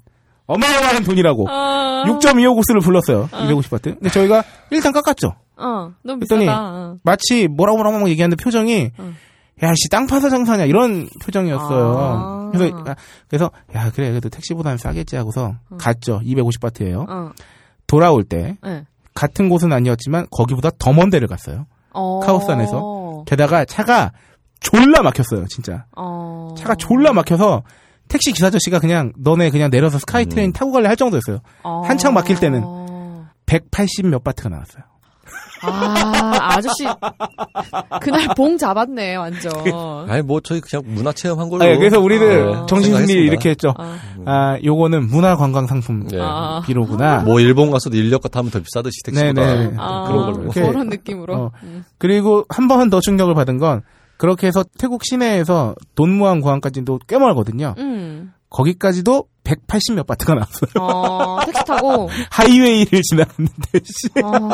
[0.48, 1.48] 어마어마한 돈이라고.
[1.50, 2.04] 어.
[2.08, 3.30] 6.25 국수를 불렀어요.
[3.32, 3.84] 250바트.
[3.96, 5.34] 근데 저희가 일단 깎았죠.
[5.58, 6.60] 어, 너무 그랬더니 비싸다.
[6.62, 6.98] 어.
[7.04, 9.16] 마치 뭐라고 뭐라고 얘기하는데 표정이 응.
[9.64, 11.98] 야, 씨, 땅 파서 장사냐, 이런 표정이었어요.
[11.98, 12.50] 아.
[12.52, 12.96] 그래서, 아,
[13.28, 16.22] 그래서, 야, 그래, 그래도 택시보다는 싸겠지 하고서 갔죠.
[16.24, 17.32] 250바트예요 어.
[17.88, 18.86] 돌아올 때, 네.
[19.14, 21.66] 같은 곳은 아니었지만, 거기보다 더 먼 데를 갔어요.
[21.92, 22.20] 어.
[22.22, 23.24] 카오스 안에서.
[23.26, 24.12] 게다가 차가
[24.62, 25.86] 졸라 막혔어요, 진짜.
[25.96, 26.54] 어.
[26.58, 27.64] 차가 졸라 막혀서,
[28.08, 31.40] 택시 기사 아저씨가 그냥, 너네 그냥 내려서 스카이트레인 타고 갈래 할 정도였어요.
[31.64, 31.82] 어.
[31.86, 32.64] 한창 막힐 때는.
[33.46, 34.84] 180 몇 바트가 나왔어요.
[35.62, 36.86] 아, 아저씨.
[38.02, 39.52] 그날 봉 잡았네, 완전.
[40.10, 41.64] 아니 뭐 저희 그냥 문화 체험한 걸로.
[41.64, 42.66] 네, 그래서 우리들 아.
[42.66, 43.14] 정신승리.
[43.14, 43.74] 이렇게 했죠.
[43.78, 43.98] 아.
[44.26, 46.18] 아, 요거는 문화관광상품 네.
[46.22, 46.62] 아.
[46.66, 47.20] 비로구나.
[47.22, 49.74] 뭐 일본 가서도 인력거 타면 더 비싸듯이 택시보다 네네.
[49.78, 50.50] 아, 그런 걸로.
[50.52, 51.36] 그런 느낌으로.
[51.36, 51.52] 어.
[51.64, 51.84] 음.
[51.98, 53.82] 그리고 한 번 더 충격을 받은 건
[54.18, 57.76] 그렇게 해서 태국 시내에서 돈무안 공항까지도 꽤 멀거든요.
[57.78, 58.32] 음.
[58.50, 60.72] 거기까지도 180 몇 바트가 나왔어요.
[60.80, 62.10] 어, 택시 타고.
[62.30, 64.08] 하이웨이를 지나갔는데 씨.
[64.24, 64.50] 어,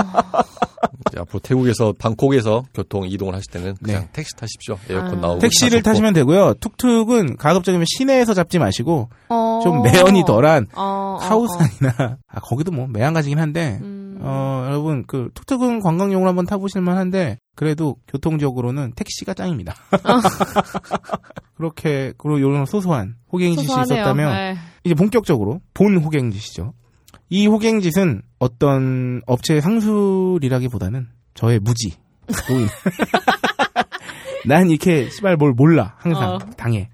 [1.09, 4.09] 이제 앞으로 태국에서 방콕에서 교통 이동을 하실 때는 그냥 네.
[4.13, 4.77] 택시 타십시오.
[4.89, 5.21] 에어컨 아.
[5.21, 5.89] 나오고 택시를 다 좋고.
[5.91, 6.53] 타시면 되고요.
[6.55, 9.59] 툭툭은 가급적이면 시내에서 잡지 마시고 어.
[9.63, 11.27] 좀 매연이 덜한 어, 어, 어.
[11.27, 14.19] 카오산이나 아, 거기도 뭐 매한가지긴 한데 음.
[14.21, 19.75] 어, 여러분 그 툭툭은 관광용으로 한번 타보실 만한데 그래도 교통적으로는 택시가 짱입니다.
[21.55, 23.95] 그렇게 그리고 이런 소소한 호갱짓이 소소하네요.
[23.95, 24.57] 있었다면 네.
[24.83, 26.73] 이제 본격적으로 본 호갱짓이죠.
[27.29, 31.93] 이 호갱짓은 어떤 업체의 상술이라기보다는 저의 무지.
[34.45, 36.39] 난 이렇게 씨발 뭘 몰라 항상 어.
[36.57, 36.89] 당해.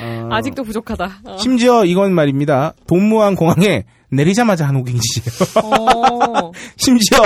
[0.00, 1.20] 어, 아직도 부족하다.
[1.24, 1.36] 어.
[1.38, 2.74] 심지어 이건 말입니다.
[2.86, 5.64] 돈무안 공항에 내리자마자 한 호갱짓이에요.
[5.64, 6.52] 어.
[6.76, 7.18] 심지어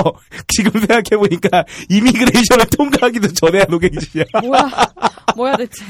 [0.47, 4.23] 지금 생각해 보니까 이미그레이션을 통과하기도 전에 한 호갱짓이야.
[4.43, 4.69] 뭐야,
[5.35, 5.83] 뭐야 대체.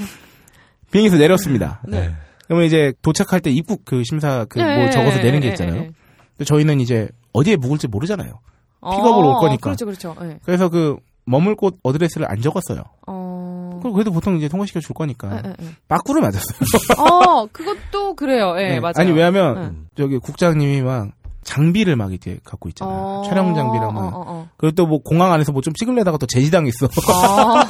[0.91, 1.81] 비행기에서 내렸습니다.
[1.87, 2.13] 네.
[2.45, 5.75] 그러면 이제 도착할 때 입국 그 심사 그뭐 네, 적어서 네, 내는 게 네, 있잖아요.
[5.75, 5.91] 네, 네.
[6.37, 8.39] 근데 저희는 이제 어디에 묵을지 모르잖아요.
[8.81, 9.61] 어, 픽업을 올 거니까.
[9.61, 10.15] 그렇죠, 그렇죠.
[10.19, 10.39] 네.
[10.43, 12.83] 그래서 그 머물 곳 어드레스를 안 적었어요.
[13.07, 13.79] 어.
[13.81, 15.67] 그럼 그래도 보통 이제 통과시켜 줄 거니까 네, 네, 네.
[15.87, 16.59] 빠꾸를 맞았어요.
[16.99, 18.55] 어, 그것도 그래요.
[18.57, 18.79] 예, 네.
[18.79, 18.93] 맞아요.
[18.97, 19.87] 아니 왜냐하면 네.
[19.95, 21.09] 저기 국장님이 막
[21.43, 22.95] 장비를 막 이렇게 갖고 있잖아 요.
[22.97, 23.23] 어.
[23.27, 24.03] 촬영 장비랑 막.
[24.03, 24.49] 어, 어, 어.
[24.57, 26.87] 그리고 또 뭐 공항 안에서 뭐 좀 찍을래다가 또 제지당했어.
[26.87, 27.69] 아,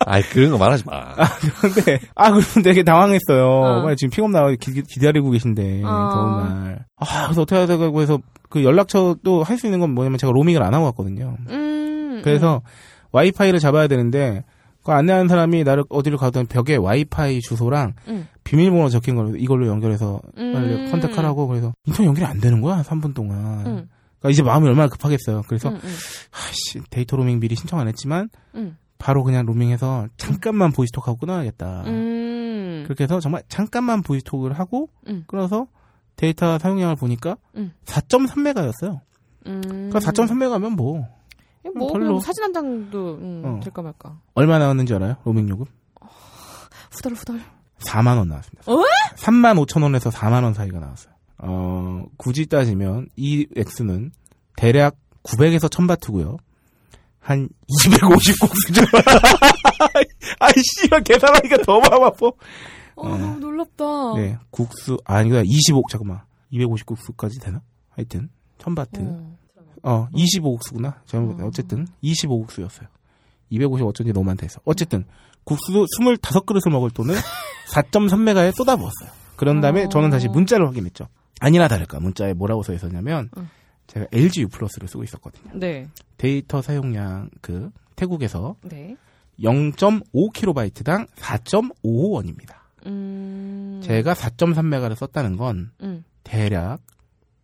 [0.06, 1.14] 아이 그런 거 말하지 마.
[1.60, 3.46] 근데 아 그럼 되게 당황했어요.
[3.46, 3.82] 어.
[3.82, 6.10] 막 지금 픽업 나와 기, 기다리고 계신데 어.
[6.12, 6.84] 더운 날.
[6.98, 10.62] 아 그래서 어떻게 해야 되고 해서 그 연락처도 할 수 있는 건 뭐냐면 제가 로밍을
[10.62, 11.36] 안 하고 왔거든요.
[11.50, 12.20] 음.
[12.24, 12.62] 그래서
[13.12, 14.44] 와이파이를 잡아야 되는데
[14.86, 18.28] 그 안내하는 사람이 나를 어디를 가든 벽에 와이파이 주소랑 음.
[18.44, 20.90] 비밀번호 적힌 걸 이걸로 연결해서 빨리 음.
[20.92, 23.66] contact하라고 그래서 인터넷 연결이 안 되는 거야 3분 동안.
[23.66, 23.88] 음.
[24.20, 25.42] 그러니까 이제 마음이 얼마나 급하겠어요.
[25.48, 25.94] 그래서 음, 음.
[26.30, 28.76] 아씨 데이터 로밍 미리 신청 안 했지만 음.
[28.96, 31.82] 바로 그냥 로밍해서 잠깐만 보이스톡 하고 끊어야겠다.
[31.86, 32.84] 음.
[32.84, 35.24] 그렇게 해서 정말 잠깐만 보이스톡을 하고 음.
[35.26, 35.66] 끊어서
[36.14, 37.72] 데이터 사용량을 보니까 음.
[37.86, 39.00] 4.3메가였어요.
[39.48, 39.60] 음.
[39.62, 41.08] 그러니까 4.3메가면 뭐
[41.74, 42.06] 뭐 별로.
[42.06, 43.60] 그냥 사진 한 장도 음, 어.
[43.62, 44.18] 될까 말까.
[44.34, 45.16] 얼마 나왔는지 알아요?
[45.24, 45.66] 로밍 요금?
[46.90, 47.40] 후덜 후덜.
[47.80, 48.70] 4만 원 나왔습니다.
[48.72, 48.76] 어?
[49.16, 51.12] 3만 5천 원에서 4만 원 사이가 나왔어요.
[51.38, 54.12] 어, 굳이 따지면 이 액수는
[54.56, 56.38] 대략 900에서 1000바트고요.
[57.20, 58.84] 한 250곡 수준.
[60.40, 62.26] 아이 씨발 계산하니까 더 마음 아파.
[62.96, 64.14] 어, 너무 놀랍다.
[64.16, 66.20] 네, 국수 아니가 25 잠깐만.
[66.52, 67.60] 250국수까지 되나?
[67.90, 68.98] 하여튼 1000바트.
[69.00, 69.36] 어.
[69.82, 70.94] 어, 25국수구나.
[71.06, 71.46] 잘못, 어.
[71.46, 72.86] 어쨌든 25국수였어요.
[73.50, 74.60] 250 어쩐지 너무 많다 해서.
[74.64, 75.04] 어쨌든
[75.44, 77.14] 국수 25그릇을 먹을 돈을
[77.72, 79.10] 4.3메가에 쏟아부었어요.
[79.36, 79.88] 그런 다음에 어.
[79.88, 81.08] 저는 다시 문자를 확인했죠.
[81.40, 83.48] 아니나 다를까 문자에 뭐라고 써 있었냐면 응.
[83.86, 85.52] 제가 LG U 플러스를 쓰고 있었거든요.
[85.54, 85.88] 네.
[86.16, 88.96] 데이터 사용량 그 태국에서 네.
[89.40, 92.54] 0.5kb당 4.55원입니다.
[92.86, 93.80] 음.
[93.84, 96.04] 제가 4.3메가를 썼다는 건 음.
[96.24, 96.80] 대략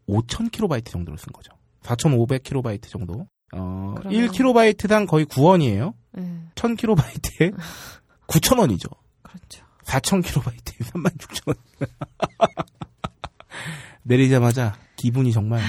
[0.08, 1.52] 5,000kb 정도를 쓴 거죠.
[1.82, 3.26] 4,500kb 정도.
[3.54, 5.92] 어, 그러면- 1kb당 거의 9원이에요.
[6.12, 6.40] 네.
[6.54, 7.54] 1000kb에
[8.26, 8.88] 9,000원이죠.
[9.22, 9.64] 그렇죠.
[9.84, 11.56] 4,000kb에 36,000원.
[14.04, 15.60] 내리자마자 기분이 정말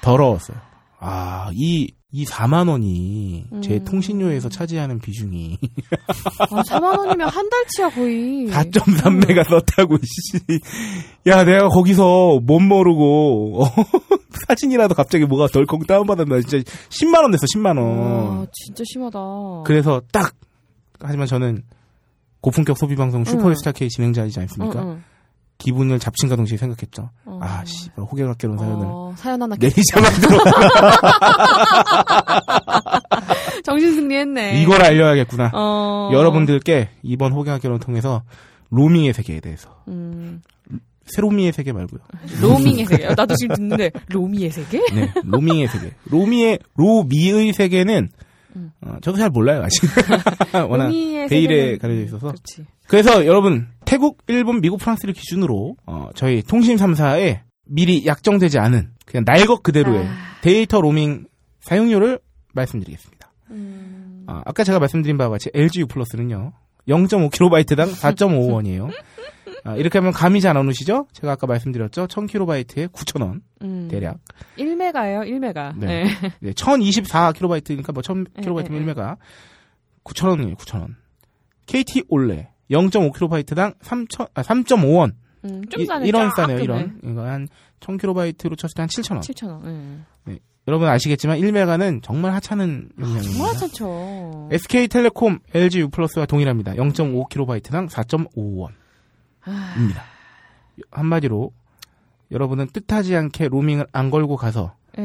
[0.00, 0.56] 더러웠어요.
[1.00, 3.84] 아, 이, 이 4만원이 제 음.
[3.84, 5.58] 통신료에서 차지하는 비중이
[6.38, 8.46] 아, 4만 원이면 한 달치야 거의.
[8.48, 10.60] 4.3메가 썼다고, 씨.
[11.26, 13.68] 야, 내가 거기서 못 모르고, 어,
[14.46, 16.40] 사진이라도 갑자기 뭐가 덜컹 다운받았나.
[16.42, 16.58] 진짜
[16.90, 18.42] 10만 원 냈어, 10만 원.
[18.42, 19.18] 아, 진짜 심하다.
[19.64, 20.34] 그래서 딱,
[21.00, 21.62] 하지만 저는
[22.40, 24.82] 고품격 소비 방송 슈퍼스타 K 진행자이지 않습니까?
[24.82, 25.02] 응, 응.
[25.58, 27.10] 기분을 잡친과 동시에 생각했죠.
[27.24, 27.40] 어.
[27.42, 28.86] 아, 씨, 호갱학교론 사연을.
[28.88, 30.28] 어, 사연 하나 내리자마자.
[33.64, 34.62] 정신 승리했네.
[34.62, 35.50] 이걸 알려야겠구나.
[35.52, 36.10] 어.
[36.12, 38.22] 여러분들께 이번 호갱학교를 통해서
[38.70, 40.42] 로밍의 세계에 대해서 음.
[41.14, 42.00] 세로미의 세계 말고요.
[42.40, 43.06] 로밍의 세계.
[43.06, 44.80] 어, 나도 지금 듣는데 로미의 세계?
[44.94, 45.92] 네, 로밍의 세계.
[46.06, 48.08] 로미의 로미의 세계는
[48.56, 48.72] 음.
[48.80, 49.82] 어, 저도 잘 몰라요 아직.
[50.68, 52.28] 워낙 베일에 가려져 있어서.
[52.28, 52.64] 그렇지.
[52.86, 59.24] 그래서 여러분 태국, 일본, 미국, 프랑스를 기준으로 어, 저희 통신 3사에 미리 약정되지 않은 그냥
[59.26, 60.10] 날 것 그대로의 아.
[60.42, 61.26] 데이터 로밍
[61.60, 62.18] 사용료를
[62.54, 63.30] 말씀드리겠습니다.
[63.50, 64.24] 음.
[64.26, 66.52] 아, 아까 제가 말씀드린 바와 같이 LGU 플러스는요
[66.88, 68.90] 0.5kb당 4.5원이에요.
[69.64, 71.06] 아, 이렇게 하면 감이 잘 안 오시죠?
[71.12, 72.06] 제가 아까 말씀드렸죠.
[72.06, 73.88] 1000kb에 9,000원 음.
[73.90, 74.18] 대략.
[74.58, 75.76] 1메가예요, 1메가.
[75.76, 76.04] 네.
[76.04, 76.32] 네.
[76.40, 79.16] 네, 1024kb니까 뭐 1000kb면 예, 예, 1메가
[80.04, 80.56] 9,000원이에요.
[80.56, 80.94] 9,000원.
[81.66, 85.12] KT 올레 0.5kb당 3,000 아, 3.5원.
[85.44, 86.06] 음, 좀 싸네.
[86.08, 86.56] 이런 쫙 싸네요.
[86.58, 86.64] 끄네.
[86.64, 87.00] 이런.
[87.04, 87.48] 이거 한
[87.80, 89.20] 1000kb로 쳤을 때 한 7,000원.
[89.20, 89.62] 7,000원.
[90.24, 90.38] 네.
[90.66, 93.32] 여러분 아시겠지만 1메가는 정말 하찮은 용량입니다.
[93.32, 94.48] 정말 괜찮죠.
[94.52, 96.74] SK텔레콤 LG U 플러스와 동일합니다.
[96.74, 98.68] 0.5kb당 4.5원
[99.76, 100.02] 입니다.
[100.02, 101.52] 아, 한마디로
[102.30, 105.02] 여러분은 뜻하지 않게 로밍을 안 걸고 가서 예.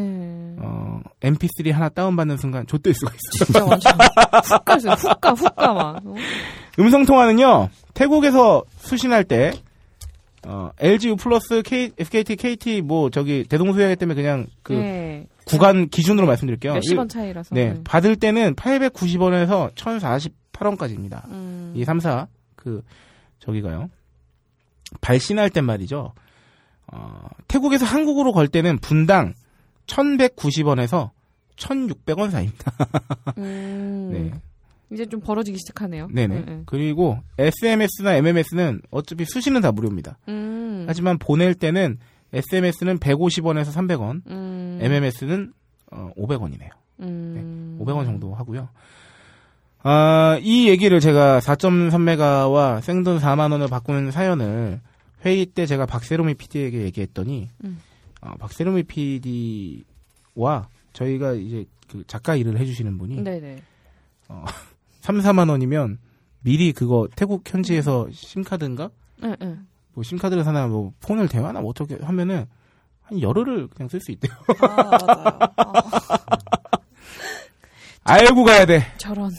[0.58, 3.46] 어, MP3 하나 다운받는 순간 좆될 수가 있어요.
[3.46, 5.98] 진짜 완전 훅 가, 훅 가, 막.
[6.06, 6.16] 어?
[6.80, 7.70] 음성 통화는요.
[7.94, 9.54] 태국에서 수신할 때
[10.46, 15.28] 어, LG U 플러스 K, SKT, KT 뭐 저기 대동소이하기 때문에 그냥 그 네.
[15.46, 16.74] 구간 기준으로 말씀드릴게요.
[16.74, 17.56] 몇십 원 차이라서.
[17.56, 17.84] 네, 음.
[17.84, 21.28] 받을 때는 890원에서 1,048원까지입니다.
[21.30, 21.74] 음.
[21.76, 22.82] 이 3사 그
[23.40, 23.90] 저기가요.
[25.02, 26.14] 발신할 땐 말이죠.
[26.92, 29.34] 어, 태국에서 한국으로 걸 때는 분당
[29.88, 31.12] 1,190원에서
[31.56, 32.72] 1,600원 사이입니다.
[33.38, 34.10] 음.
[34.12, 34.32] 네.
[34.92, 36.08] 이제 좀 벌어지기 시작하네요.
[36.12, 36.36] 네네.
[36.36, 36.64] 음, 음.
[36.66, 40.18] 그리고 SMS나 MMS는 어차피 수신은 다 무료입니다.
[40.28, 40.86] 음.
[40.88, 41.98] 하지만 보낼 때는
[42.32, 44.80] SMS는 150원에서 300원, 음.
[44.82, 45.54] MMS는
[45.92, 46.70] 어, 500원이네요.
[47.02, 47.80] 음.
[47.82, 48.70] 500원 정도 하고요.
[49.84, 54.80] 아, 이 얘기를 제가 4.3메가와 생돈 4만 원을 바꾸는 사연을
[55.26, 57.82] 회의 때 제가 박세롬이 PD에게 얘기했더니 음.
[58.22, 59.84] 어, 박세롬이 PD와
[60.93, 63.62] 저희가 이제 그 작가 일을 해주시는 분이 네네.
[65.02, 66.00] 3, 4만 원이면
[66.41, 68.89] 미리 그거 태국 현지에서 심카드인가?
[69.24, 69.67] 응, 응.
[69.93, 72.46] 뭐 심카드를 사나 뭐 폰을 대화나 뭐 어떻게 하면은
[73.02, 74.34] 한 열흘을 그냥 쓸 수 있대요.
[74.62, 75.39] 아, 맞아요.
[75.58, 76.74] 아,
[78.13, 78.84] 알고 가야 돼.
[78.98, 79.30] 저런.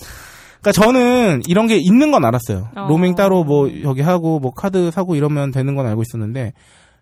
[0.64, 2.68] 그러니까 저는 이런 게 있는 건 알았어요.
[2.74, 2.86] 어.
[2.88, 6.54] 로밍 따로 뭐 여기 하고 뭐 카드 사고 이러면 되는 건 알고 있었는데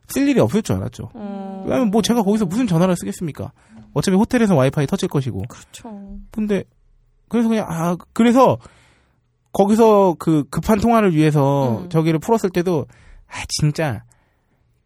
[0.09, 1.11] 쓸 일이 없을 줄 알았죠.
[1.15, 1.63] 어.
[1.67, 3.53] 왜냐면 뭐 제가 거기서 무슨 전화를 쓰겠습니까?
[3.95, 5.43] 어차피 호텔에서 와이파이 터질 것이고.
[5.49, 6.19] 그렇죠.
[6.33, 6.65] 근데
[7.29, 8.59] 그래서 그냥 아 그래서
[9.53, 11.89] 거기서 그 급한 통화를 위해서 음.
[11.89, 12.87] 저기를 풀었을 때도
[13.29, 14.03] 아 진짜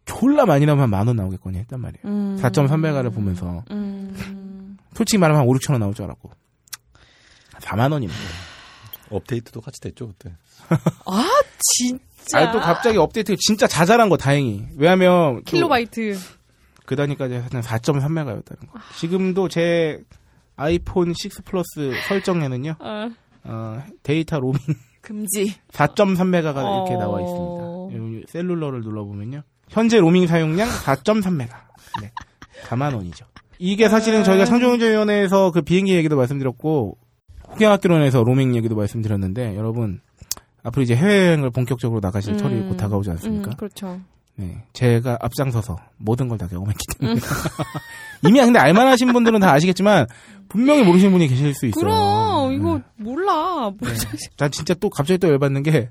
[0.05, 2.03] 졸라 많이 나오면 만 원 나오겠거니 했단 말이에요.
[2.05, 2.37] 음.
[2.39, 4.77] 4.3메가를 보면서 음.
[4.93, 6.29] 솔직히 말하면 한 5, 6천 원 나올 줄 알았고
[7.59, 8.13] 4만 원이네.
[9.09, 10.33] 업데이트도 같이 됐죠 그때.
[11.75, 12.39] 진짜.
[12.39, 14.65] 아니 또 갑자기 업데이트 진짜 자잘한 거 다행히.
[14.77, 16.17] 왜냐면 또 킬로바이트.
[16.85, 18.79] 그 단위까지 한 4.3메가였다는 거.
[18.97, 19.99] 지금도 제
[20.55, 22.75] 아이폰 6 플러스 설정에는요.
[22.79, 23.09] 어.
[23.43, 24.59] 어, 데이터 로밍
[25.01, 25.55] 금지.
[25.71, 26.85] 4.3메가가 어.
[26.85, 27.97] 이렇게 나와 있습니다.
[27.97, 29.43] 여기 셀룰러를 눌러보면요.
[29.69, 31.51] 현재 로밍 사용량 4.3메가.
[32.01, 32.11] 네.
[32.63, 33.25] 4만 원이죠.
[33.59, 36.97] 이게 사실은 저희가 창조경제위원회에서 그 비행기 얘기도 말씀드렸고,
[37.51, 39.99] 호경학교론에서 로밍 얘기도 말씀드렸는데, 여러분,
[40.63, 42.37] 앞으로 이제 해외여행을 본격적으로 나가실 음.
[42.37, 43.51] 철이 곧 다가오지 않습니까?
[43.51, 43.99] 음, 그렇죠.
[44.35, 44.63] 네.
[44.73, 47.19] 제가 앞장서서 모든 걸 다 경험했기 때문에.
[48.27, 50.05] 이미 근데 알만하신 분들은 다 아시겠지만,
[50.49, 51.81] 분명히 모르시는 분이 계실 수 있어요.
[51.81, 52.83] 그럼 이거 네.
[52.97, 53.71] 몰라.
[53.71, 53.77] 뭐,
[54.37, 55.89] 난 진짜 또 갑자기 또 열받는 게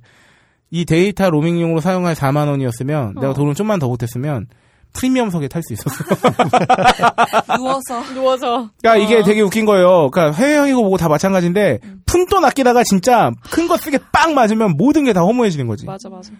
[0.70, 3.34] 이 데이터 로밍용으로 사용할 4만 원이었으면 내가 어.
[3.34, 4.46] 돈을 좀만 더 못했으면
[4.96, 6.04] 프리미엄석에 탈 수 있었어.
[7.56, 8.02] 누워서.
[8.14, 8.70] 누워서.
[8.80, 9.22] 그러니까 이게 어.
[9.22, 10.10] 되게 웃긴 거예요.
[10.10, 15.12] 그러니까 해외여행이고 뭐고 다 마찬가지인데 푼돈 아끼다가 진짜 큰 거 쓰게 빵 맞으면 모든 게
[15.12, 15.86] 다 허무해지는 거지.
[15.86, 16.30] 맞아 맞아.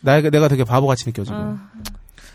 [0.00, 1.70] 나 내가 되게 바보같이 느껴지고 아,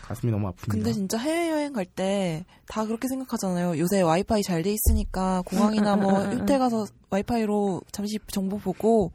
[0.08, 0.70] 가슴이 너무 아픕니다.
[0.70, 3.78] 근데 진짜 해외여행 갈 때 다 그렇게 생각하잖아요.
[3.78, 9.10] 요새 와이파이 잘 돼 있으니까 공항이나 뭐 호텔 가서 와이파이로 잠시 정보 보고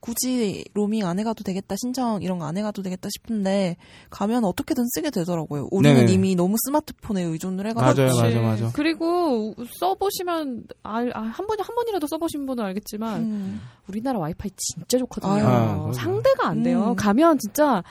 [0.00, 3.76] 굳이 로밍 안 해가도 되겠다 신청 이런 거 안 해가도 되겠다 싶은데
[4.10, 5.68] 가면 어떻게든 쓰게 되더라고요.
[5.70, 6.12] 우리는 네네.
[6.12, 8.36] 이미 너무 스마트폰에 의존을 해가지고 맞아요, 그렇지.
[8.36, 8.70] 맞아, 맞아.
[8.74, 13.60] 그리고 써보시면 알, 아, 한 번, 한 번이라도 써보신 분은 알겠지만 음.
[13.88, 15.32] 우리나라 와이파이 진짜 좋거든요.
[15.32, 15.92] 아, 맞아요.
[15.92, 16.90] 상대가 안 돼요.
[16.90, 16.96] 음.
[16.96, 17.82] 가면 진짜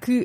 [0.00, 0.24] 그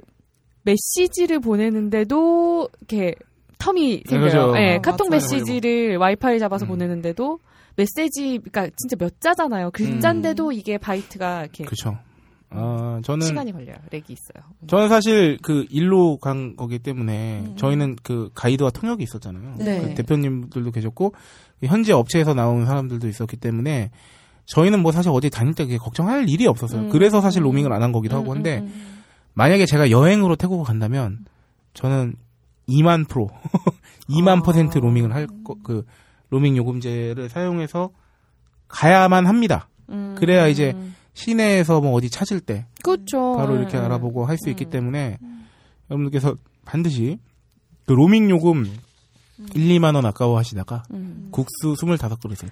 [0.63, 3.15] 메시지를 보내는데도 이렇게
[3.57, 4.25] 텀이 생겨요.
[4.25, 4.53] 그죠.
[4.57, 5.21] 예, 아, 카톡 맞아요.
[5.21, 6.69] 메시지를 와이파이 잡아서 음.
[6.69, 7.39] 보내는데도
[7.79, 9.71] 메시지, 그러니까 진짜 몇 자잖아요.
[9.71, 11.97] 글자인데도 이게 바이트가 이렇게 그렇죠.
[12.51, 13.75] 아, 저는 시간이 걸려요.
[13.91, 14.43] 렉이 있어요.
[14.67, 17.55] 저는 사실 그 일로 간 거기 때문에 음.
[17.55, 19.55] 저희는 그 가이드와 통역이 있었잖아요.
[19.59, 19.81] 네.
[19.81, 21.13] 그 대표님들도 계셨고
[21.63, 23.91] 현지 업체에서 나온 사람들도 있었기 때문에
[24.47, 26.81] 저희는 뭐 사실 어디 다닐 때 그게 걱정할 일이 없었어요.
[26.83, 26.89] 음.
[26.89, 28.67] 그래서 사실 로밍을 안 한 거기도 하고 한데
[29.35, 31.25] 만약에 제가 여행으로 태국을 간다면
[31.75, 32.15] 저는
[32.67, 33.29] 2만 프로,
[34.09, 34.41] 2만 아.
[34.41, 35.85] 퍼센트 로밍을 할 거, 그
[36.29, 37.91] 로밍 요금제를 사용해서
[38.67, 39.67] 가야만 합니다.
[39.89, 40.15] 음.
[40.17, 40.75] 그래야 이제
[41.13, 43.35] 시내에서 뭐 어디 찾을 때 그렇죠.
[43.35, 43.83] 바로 이렇게 네.
[43.83, 44.69] 알아보고 할 수 있기 음.
[44.69, 45.17] 때문에
[45.89, 47.19] 여러분들께서 반드시
[47.85, 48.71] 그 로밍 요금
[49.53, 51.29] 1, 2만 원 아까워 하시다가 음.
[51.31, 52.49] 국수 25그릇을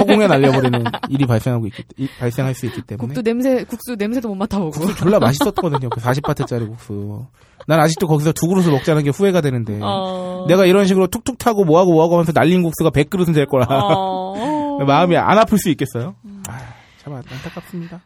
[0.00, 4.34] 허공에 날려버리는 일이 발생하고 있기 이- 발생할 수 있기 때문에 국도 냄새 국수 냄새도 못
[4.34, 4.70] 맡아오고.
[4.72, 5.88] 국수 졸라 맛있었거든요.
[5.90, 7.26] 그 40바트짜리 국수.
[7.66, 10.44] 난 아직도 거기서 두 그릇을 먹자는 게 후회가 되는데 어.
[10.48, 14.78] 내가 이런 식으로 툭툭 타고 뭐하고 뭐하고 하면서 날린 국수가 100그릇은 될 거라 어.
[14.84, 16.16] 마음이 안 아플 수 있겠어요?
[16.48, 16.58] 아,
[17.02, 18.02] 참 안타깝습니다.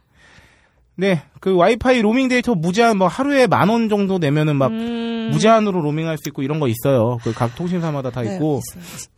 [0.96, 5.28] 네, 그 와이파이 로밍 데이터 무제한 뭐 하루에 만 원 정도 내면은 막 음.
[5.32, 7.18] 무제한으로 로밍할 수 있고 이런 거 있어요.
[7.22, 8.60] 그 각 통신사마다 다 네, 있고.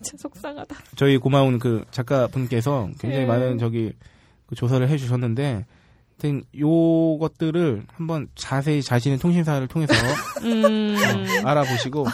[0.03, 0.75] 진짜 속상하다.
[0.97, 3.27] 저희 고마운 그 작가분께서 굉장히 네.
[3.27, 3.93] 많은 저기
[4.47, 5.67] 그 조사를 해주셨는데,
[6.21, 9.93] 하여튼 요것들을 한번 자세히 자신의 통신사를 통해서
[10.43, 10.97] 음.
[11.45, 12.07] 어, 알아보시고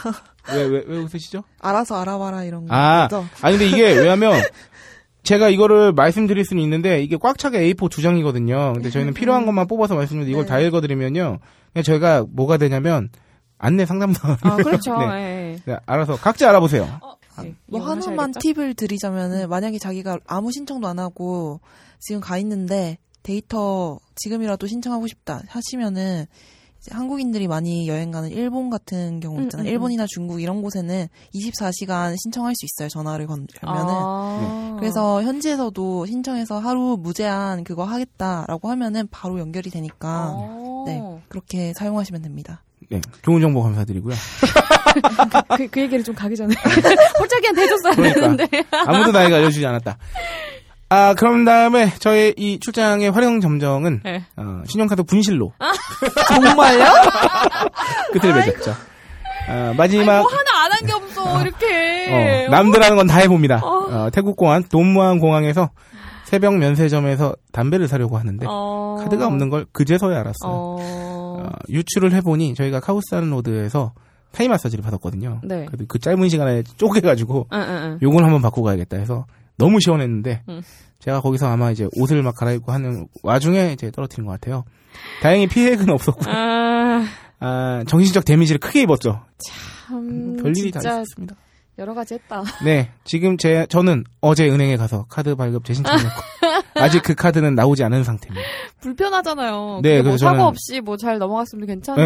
[0.53, 1.43] 왜왜왜 웃으시죠?
[1.61, 3.09] 알아서 알아봐라 이런 아.
[3.09, 3.25] 거죠.
[3.41, 4.33] 아니 근데 이게 왜냐면
[5.25, 8.75] 제가 이거를 말씀드릴 수는 있는데 이게 꽉 차게 A4 두 장이거든요.
[8.75, 10.49] 근데 저희는 필요한 것만 뽑아서 말씀드리는데 이걸 네.
[10.49, 11.39] 다 읽어드리면요,
[11.73, 13.09] 그냥 저희가 뭐가 되냐면
[13.59, 14.97] 안내 상담사 아 그렇죠.
[15.11, 15.57] 네.
[15.67, 15.73] 예.
[15.73, 16.85] 네, 알아서 각자 알아보세요.
[17.43, 18.11] 네, 뭐 이용하셔야겠죠?
[18.11, 21.61] 하나만 팁을 드리자면은 만약에 자기가 아무 신청도 안 하고
[22.01, 26.27] 지금 가 있는데 데이터 지금이라도 신청하고 싶다 하시면은
[26.91, 29.67] 한국인들이 많이 여행 가는 일본 같은 경우 음, 있잖아요.
[29.67, 32.89] 음, 일본이나 중국 이런 곳에는 24시간 신청할 수 있어요.
[32.89, 33.55] 전화를 걸면은.
[33.63, 34.77] 아.
[34.79, 40.85] 그래서 현지에서도 신청해서 하루 무제한 그거 하겠다라고 하면은 바로 연결이 되니까 어.
[40.87, 42.63] 네 그렇게 사용하시면 됩니다.
[42.91, 44.15] 네, 좋은 정보 감사드리고요.
[45.57, 46.55] 그, 그 얘기를 좀 가기 전에
[47.19, 48.21] 홀짝이한테 해줬어야 그러니까.
[48.21, 48.47] 되는데.
[48.87, 49.97] 아무도 나에게 알려주지 않았다.
[50.91, 54.25] 아, 그럼 다음에 저의 이 출장의 활용 점정은 네.
[54.37, 55.53] 어, 신용카드 분실로
[56.29, 56.85] 정말요?
[58.13, 58.75] 끝을 맺었죠.
[59.49, 62.47] 아, 마지막 뭐 하나 안 한 게 없어 이렇게.
[62.47, 63.61] 어, 남들 하는 건 다 해봅니다.
[63.65, 65.71] 어, 태국 공항 돈므앙 공항에서
[66.25, 68.97] 새벽 면세점에서 담배를 사려고 하는데 어.
[69.03, 70.35] 카드가 없는 걸 그제서야 알았어요.
[70.53, 70.79] 어.
[70.81, 73.93] 어, 유추를 해보니 저희가 카오산 로드에서
[74.33, 75.41] 타이 마사지를 받았거든요.
[75.45, 75.65] 네.
[75.67, 77.99] 그래도 그 짧은 시간에 쪼개가지고 응, 응, 응.
[78.03, 79.27] 요걸 한번 받고 가야겠다 해서
[79.57, 80.63] 너무 시원했는데 음.
[80.99, 84.65] 제가 거기서 아마 이제 옷을 막 갈아입고 하는 와중에 이제 떨어뜨린 것 같아요.
[85.23, 87.05] 다행히 피해는 없었고 아,
[87.41, 89.23] 아, 정신적 데미지를 크게 입었죠.
[89.89, 90.37] 참.
[90.43, 91.37] 별일이 다 있었습니다.
[91.79, 92.43] 여러 가지 했다.
[92.65, 96.09] 네, 지금 제 저는 어제 은행에 가서 카드 발급 재신청했고
[96.77, 98.47] 아직 그 카드는 나오지 않은 상태입니다.
[98.81, 99.81] 불편하잖아요.
[99.83, 102.05] 네, 네, 뭐 그래서 사고 저는- 없이 뭐 잘 넘어갔으면 괜찮은데.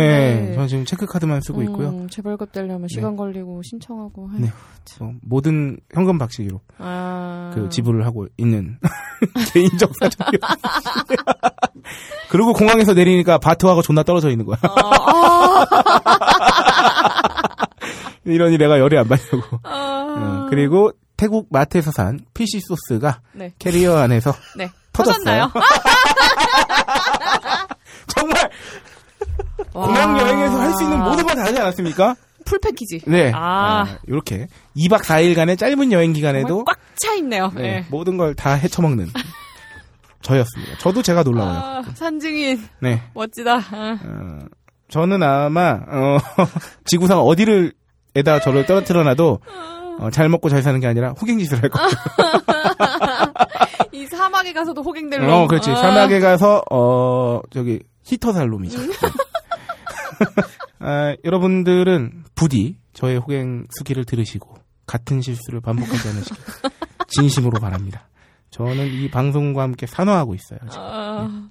[0.49, 1.89] 네, 저는 지금 체크 카드만 쓰고 있고요.
[1.91, 4.31] 음, 재발급 되려면 시간 걸리고 신청하고.
[4.33, 4.51] 아휴, 네.
[5.01, 7.51] 어, 모든 현금 박치기로 아.
[7.55, 8.79] 그 지불을 하고 있는
[9.53, 10.39] 개인적 사정이요.
[12.31, 14.57] 그리고 공항에서 내리니까 바트하고 존나 떨어져 있는 거야.
[14.63, 15.67] 아,
[18.33, 19.59] 이러니 내가 열이 안 받냐고.
[19.65, 20.45] 아.
[20.45, 23.53] 어, 그리고 태국 마트에서 산 fish 소스가 네.
[23.59, 24.71] 캐리어 안에서 네.
[24.93, 25.51] 터졌어요.
[25.53, 25.53] 터졌나요?
[28.09, 28.51] 정말
[29.73, 29.87] 와.
[29.87, 32.17] 공항 여행에서 할 수 있는 모든 걸 다 하지 않았습니까?
[32.45, 33.01] full 패키지.
[33.07, 33.31] 네.
[33.35, 33.99] 아.
[34.07, 37.53] 이렇게 2박 4일간의 짧은 여행 기간에도 꽉 차 있네요.
[37.55, 37.87] 네, 네.
[37.91, 39.09] 모든 걸 다 헤쳐먹는
[40.23, 40.79] 저였습니다.
[40.79, 41.57] 저도 제가 놀라워요.
[41.59, 43.03] 아, 산증인 네.
[43.15, 43.57] 멋지다.
[43.57, 43.99] 아.
[44.03, 44.39] 어,
[44.89, 46.19] 저는 아마 어,
[46.87, 47.73] 지구상 어디를
[48.15, 49.41] 에다 저를 떨어뜨려놔도
[50.01, 51.89] 어, 잘 먹고 잘 사는 게 아니라 호갱짓을 할 거예요.
[53.93, 55.33] 이 사막에 가서도 호갱들로.
[55.33, 55.71] 어, 그렇지.
[55.71, 55.77] 아.
[55.77, 58.79] 사막에 가서 어 저기 히터 살 놈이죠.
[60.81, 64.55] 아, 여러분들은 부디 저의 호갱 수기를 들으시고
[64.87, 66.37] 같은 실수를 반복하지 않으시길
[67.09, 68.09] 진심으로 바랍니다.
[68.51, 70.59] 저는 이 방송과 함께 산화하고 있어요.
[70.71, 70.83] 지금.
[70.83, 71.49] 아,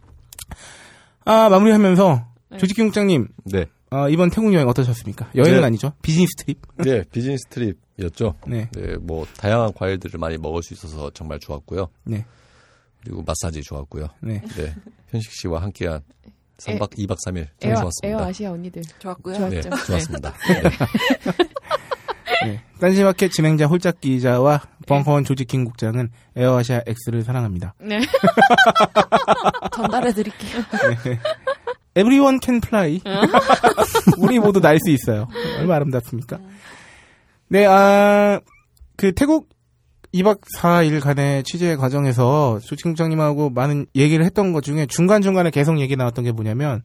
[1.26, 2.58] 아 마무리하면서 네.
[2.58, 3.66] 조직킹 국장님 네.
[3.90, 5.30] 어, 이번 태국 여행 어떠셨습니까?
[5.36, 5.66] 여행은 네.
[5.66, 5.94] 아니죠.
[6.02, 6.60] 비즈니스 trip.
[6.78, 8.36] 네, 비즈니스 trip이었죠.
[8.48, 8.70] 네.
[8.74, 11.88] 네, 뭐 다양한 과일들을 많이 먹을 수 있어서 정말 좋았고요.
[12.04, 12.26] 네.
[13.02, 14.08] 그리고 마사지 좋았고요.
[14.22, 14.42] 네.
[14.58, 14.76] 네,
[15.10, 16.02] 현식 씨와 함께한
[16.58, 18.08] 3박 2박 3일 참 에어, 좋았습니다.
[18.08, 18.82] 에어 아시아 언니들.
[19.00, 19.48] 좋았고요.
[19.50, 19.86] 네, 좋았죠.
[19.86, 20.34] 좋았습니다.
[20.48, 20.62] 네.
[22.46, 22.64] 네.
[22.80, 27.74] 딴지마켓 진행자 홀짝 기자와 벙커원 조직킹 국장은 에어아시아 X를 사랑합니다.
[27.80, 28.00] 네.
[29.74, 30.64] 전달해 드릴게요.
[31.98, 33.02] Everyone can fly.
[34.20, 35.28] 우리 모두 날 수 있어요.
[35.60, 36.38] 얼마나 아름답습니까?
[37.50, 38.40] 네, 아,
[38.96, 39.50] 그 태국
[40.14, 46.32] 2박 4일간의 취재 과정에서 조직국장님하고 많은 얘기를 했던 것 중에 중간중간에 계속 얘기 나왔던 게
[46.32, 46.82] 뭐냐면,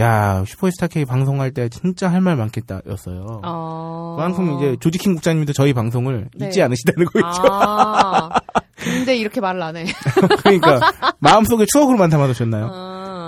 [0.00, 3.40] 야, 슈퍼스타 K 방송할 때 진짜 할 말 많겠다, 였어요.
[3.44, 4.14] 어.
[4.16, 6.46] 그만큼 이제 조지킹 국장님도 저희 방송을 네.
[6.48, 7.42] 잊지 않으시다는 거죠.
[7.50, 8.30] 아.
[8.76, 9.84] 근데 이렇게 말을 안 해.
[10.42, 10.80] 그러니까
[11.20, 12.66] 마음속에 추억으로만 담아두셨나요?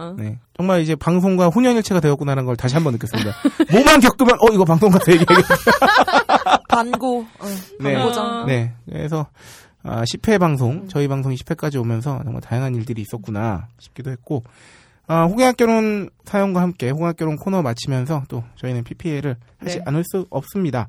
[0.06, 0.14] 아.
[0.16, 0.38] 네.
[0.56, 3.32] 정말 이제 방송과 혼연일체가 되었구나라는 걸 다시 한번 느꼈습니다.
[3.72, 5.26] 뭐만 겪으면 어 이거 방송 가서 얘기해.
[6.68, 7.46] 반고, 어,
[7.80, 7.94] 네.
[7.94, 8.46] 반고장.
[8.46, 8.74] 네.
[8.86, 9.26] 그래서
[9.82, 14.42] 아, 10회 방송, 저희 방송이 10회까지 오면서 정말 다양한 일들이 있었구나 싶기도 했고
[15.06, 19.82] 아, 호갱학교론 사연과 함께 호갱학교론 코너 마치면서 또 저희는 PPL을 하지 네.
[19.86, 20.88] 않을 수 없습니다.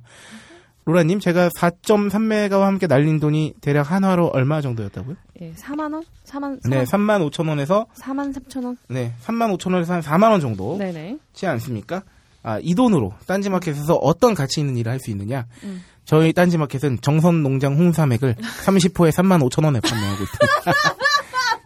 [0.88, 5.17] 로라님, 제가 4.3메가와 함께 날린 돈이 대략 한화로 얼마 정도였다고요?
[5.41, 6.01] 예, 4만 원?
[6.25, 8.77] 4만 네, 3만 5천 원에서 4만 3천 원.
[8.88, 11.17] 네, 3만 5천 원에서 한 4만 원 정도 네네.
[11.33, 12.03] 지 않습니까?
[12.41, 15.45] 아, 이 돈으로 딴지마켓에서 어떤 가치 있는 일을 할 수 있느냐?
[15.63, 15.83] 음.
[16.05, 20.73] 저희 딴지마켓은 정성농장 홍삼액을 30포에 3만 5천 원에 판매하고 있습니다.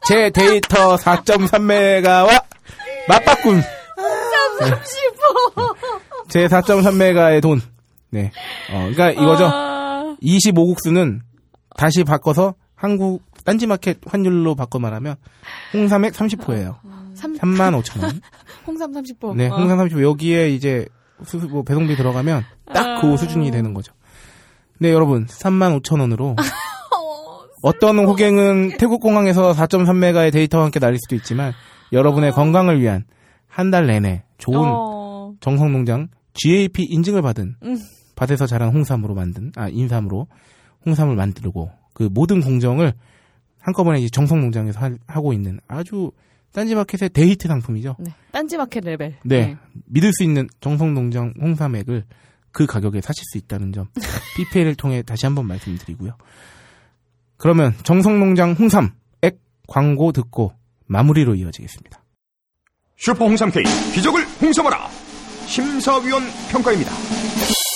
[0.07, 2.43] 제 데이터 4.3메가와
[3.07, 3.61] 맞바꾼
[4.59, 5.75] 30호
[6.29, 7.61] 제 4.3메가의 돈.
[8.11, 8.31] 네.
[8.71, 9.45] 어, 그러니까 이거죠.
[9.45, 11.19] 아, 25국수는
[11.75, 15.15] 다시 바꿔서 한국 딴지마켓 환율로 바꿔 말하면
[15.73, 16.77] 홍삼액 30호예요.
[17.15, 18.21] 3, 3만 5천 원.
[18.67, 19.35] 홍삼 30호.
[19.35, 19.55] 네, 어.
[19.57, 20.85] 홍삼 30호 여기에 이제
[21.23, 22.43] 수, 뭐 배송비 들어가면
[22.73, 23.17] 딱그 아.
[23.17, 23.93] 수준이 되는 거죠.
[24.79, 26.35] 네, 여러분 3만 5천 원으로
[27.63, 31.53] 어떤 호갱은 태국 공항에서 4.3메가의 데이터와 함께 날릴 수도 있지만
[31.93, 33.05] 여러분의 건강을 위한
[33.47, 35.33] 한 달 내내 좋은 어.
[35.41, 37.77] 정성농장 GAP 인증을 받은 음.
[38.21, 40.27] 밭에서 자란 홍삼으로 만든 아 인삼으로
[40.85, 42.93] 홍삼을 만들고 그 모든 공정을
[43.59, 46.11] 한꺼번에 이제 정성 농장에서 하- 하고 있는 아주
[46.53, 47.95] 딴지마켓의 대히트 상품이죠.
[47.99, 48.11] 네.
[48.31, 49.15] 딴지마켓 레벨.
[49.23, 49.57] 네.
[49.87, 52.03] 믿을 수 있는 정성 농장 홍삼액을
[52.51, 53.87] 그 가격에 사실 수 있다는 점
[54.37, 56.15] PPL을 통해 다시 한번 말씀드리고요.
[57.37, 58.91] 그러면 정성 농장 홍삼
[59.23, 60.53] 액 광고 듣고
[60.85, 62.03] 마무리로 이어지겠습니다.
[62.97, 63.63] 슈퍼 홍삼 K
[63.95, 64.87] 기적을 홍삼하라
[65.47, 66.91] 심사위원 평가입니다.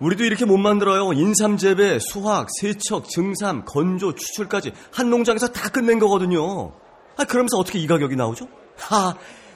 [0.00, 1.12] 우리도 이렇게 못 만들어요.
[1.12, 6.72] 인삼 재배, 수확, 세척, 증삼, 건조, 추출까지 한 농장에서 다 끝낸 거거든요.
[7.16, 8.46] 아, 그러면서 어떻게 이 가격이 나오죠?
[8.76, 9.14] 하,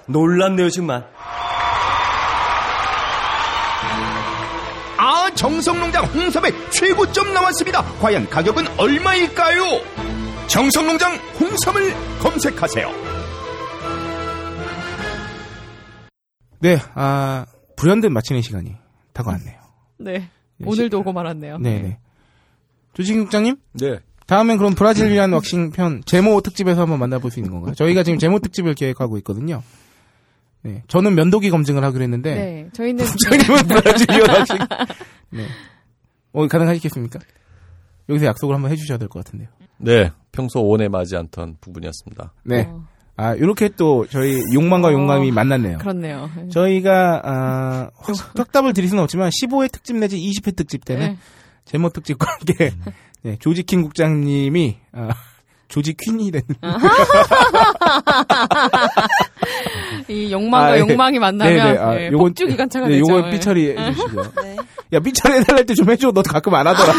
[0.09, 1.09] 놀랍네요, 정말.
[4.99, 7.83] 아 정성농장 홍삼의 최고점 나왔습니다.
[8.01, 9.65] 과연 가격은 얼마일까요?
[10.49, 12.89] 정성농장 홍삼을 검색하세요.
[16.61, 18.77] 네, 아 불현듯 마치는 시간이
[19.13, 19.62] 다가왔네요.
[20.03, 20.29] 네.
[20.65, 21.59] 오늘도 오고 말았네요.
[21.59, 21.99] 네, 네.
[22.95, 23.99] 조진 국장님, 네.
[24.27, 27.75] 다음엔 그럼 브라질리안 왁싱 편 제모 특집에서 한번 만나볼 수 있는 건가요?
[27.75, 29.63] 저희가 지금 제모 특집을 계획하고 있거든요.
[30.63, 32.69] 네, 저는 면도기 검증을 하기로 했는데 네.
[32.73, 34.57] 저희는 국장님은 브라질리안 왁싱.
[35.31, 35.47] 네,
[36.33, 37.19] 어 가능하시겠습니까?
[38.09, 39.49] 여기서 약속을 한번 해주셔야 될 것 같은데요.
[39.79, 40.11] 네.
[40.31, 42.33] 평소 오온에 맞지 않던 부분이었습니다.
[42.45, 42.87] 네, 어,
[43.17, 45.79] 아 이렇게 또 저희 욕망과 어, 욕망이 만났네요.
[45.79, 46.31] 그렇네요.
[46.51, 51.17] 저희가 아, 확- 확답을 드릴 수는 없지만 15회 특집 내지 20회 특집 때는 네.
[51.67, 52.73] 제모 특집과 함께
[53.23, 55.11] 네, 조지킹 국장님이 아,
[55.69, 56.43] 조지 퀸이 된
[60.09, 60.81] 이 욕망과 아, 예.
[60.81, 63.13] 욕망이 만나면 네네, 아, 네, 요건- 폭주 기관차가 네, 되죠.
[63.13, 63.31] 요건 예.
[63.31, 64.33] 삐처리 해주시고요.
[64.43, 64.57] 네.
[64.95, 66.07] 야 삐처리 해달라 할때좀 해줘.
[66.09, 66.93] 너도 가끔 안 하더라.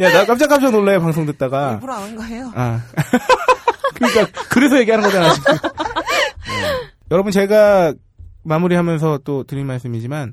[0.00, 1.72] 야 나 깜짝깜짝 놀라요 방송 듣다가.
[1.74, 2.52] 일부러 안한 거예요.
[2.54, 2.80] 아
[4.08, 5.54] 그러니까 그래서 얘기하는 거잖아 지금.
[5.54, 6.88] 네.
[7.10, 7.94] 여러분 제가
[8.44, 10.32] 마무리하면서 또 드릴 말씀이지만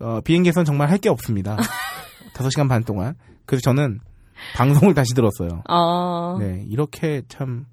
[0.00, 1.56] 어, 비행기에선 정말 할 게 없습니다.
[2.34, 3.14] 5시간 반 동안.
[3.46, 4.00] 그래서 저는
[4.54, 5.62] 방송을 다시 들었어요.
[5.68, 7.66] 아, 네, 이렇게 참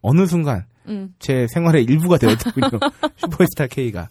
[0.00, 1.14] 어느 순간 음.
[1.18, 2.68] 제 생활의 일부가 되었더군요.
[3.16, 4.08] 슈퍼스타 K가.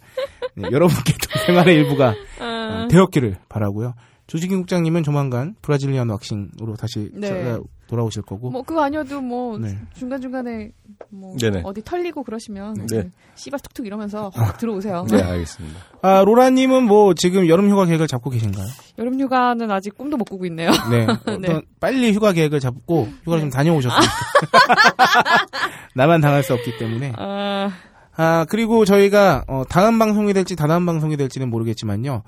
[0.56, 3.94] 네, 여러분께도 생활의 일부가 어, 되었기를 바라고요.
[4.28, 7.58] 조지긴 국장님은 조만간 브라질리안 왁싱으로 다시 네.
[7.94, 8.50] 돌아오실 거고.
[8.50, 9.78] 뭐 그거 아니어도 뭐 네.
[9.96, 10.72] 중간 중간에
[11.10, 11.62] 뭐 네네.
[11.64, 12.86] 어디 털리고 그러시면 네.
[12.90, 15.06] 그 씨발 툭툭 이러면서 확 들어오세요.
[15.12, 15.80] 네, 알겠습니다.
[16.02, 18.66] 아, 로라님은 뭐 지금 여름 휴가 계획을 잡고 계신가요?
[18.98, 20.72] 여름 휴가는 아직 꿈도 못 꾸고 있네요.
[20.90, 21.06] 네.
[21.22, 21.62] 어떤 네.
[21.80, 24.02] 빨리 휴가 계획을 잡고 휴가를 좀 다녀오셨으면
[25.94, 27.14] 나만 당할 수 없기 때문에.
[27.16, 27.70] 아,
[28.16, 32.24] 아, 그리고 저희가, 어, 다음 방송이 될지 다다음 방송이 될지는 모르겠지만요.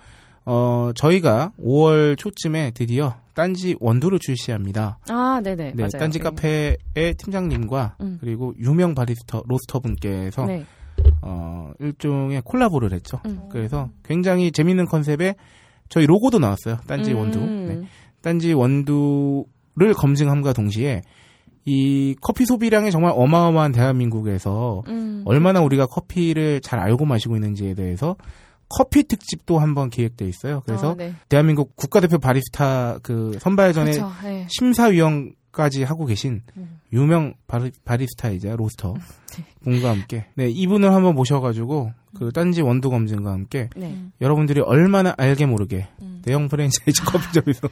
[0.45, 4.98] 어, 저희가 5월 초쯤에 드디어 딴지 원두를 출시합니다.
[5.10, 5.74] 아, 네네.
[5.76, 6.00] 네, 맞아요.
[6.00, 6.24] 딴지 네.
[6.24, 8.18] 카페의 팀장님과 음.
[8.20, 10.66] 그리고 유명 바리스터 로스터 분께서 네.
[11.22, 13.20] 어, 일종의 콜라보를 했죠.
[13.26, 13.50] 음.
[13.52, 15.36] 그래서 굉장히 재밌는 컨셉에
[15.90, 16.78] 저희 로고도 나왔어요.
[16.88, 17.18] 딴지 음.
[17.18, 17.40] 원두.
[17.40, 17.84] 네.
[18.22, 21.02] 딴지 원두를 검증함과 동시에
[21.66, 25.24] 이 커피 소비량이 정말 어마어마한 대한민국에서 음.
[25.26, 28.16] 얼마나 우리가 커피를 잘 알고 마시고 있는지에 대해서
[28.70, 30.61] 커피 특집도 한번 기획돼 있어요.
[30.66, 31.13] 그래서 아, 네.
[31.30, 34.11] 대한민국 국가대표 바리스타 그 선발전에 그렇죠.
[34.24, 34.47] 네.
[34.49, 36.80] 심사위원까지 하고 계신 음.
[36.91, 38.95] 유명 바리, 바리스타이자 로스터
[39.38, 39.45] 네.
[39.63, 43.97] 분과 함께 네 이분을 한번 모셔가지고 그 딴지 원두 검증과 함께 네.
[44.22, 46.22] 여러분들이 얼마나 알게 모르게 음.
[46.24, 47.68] 대형 프랜차이즈 커피점에서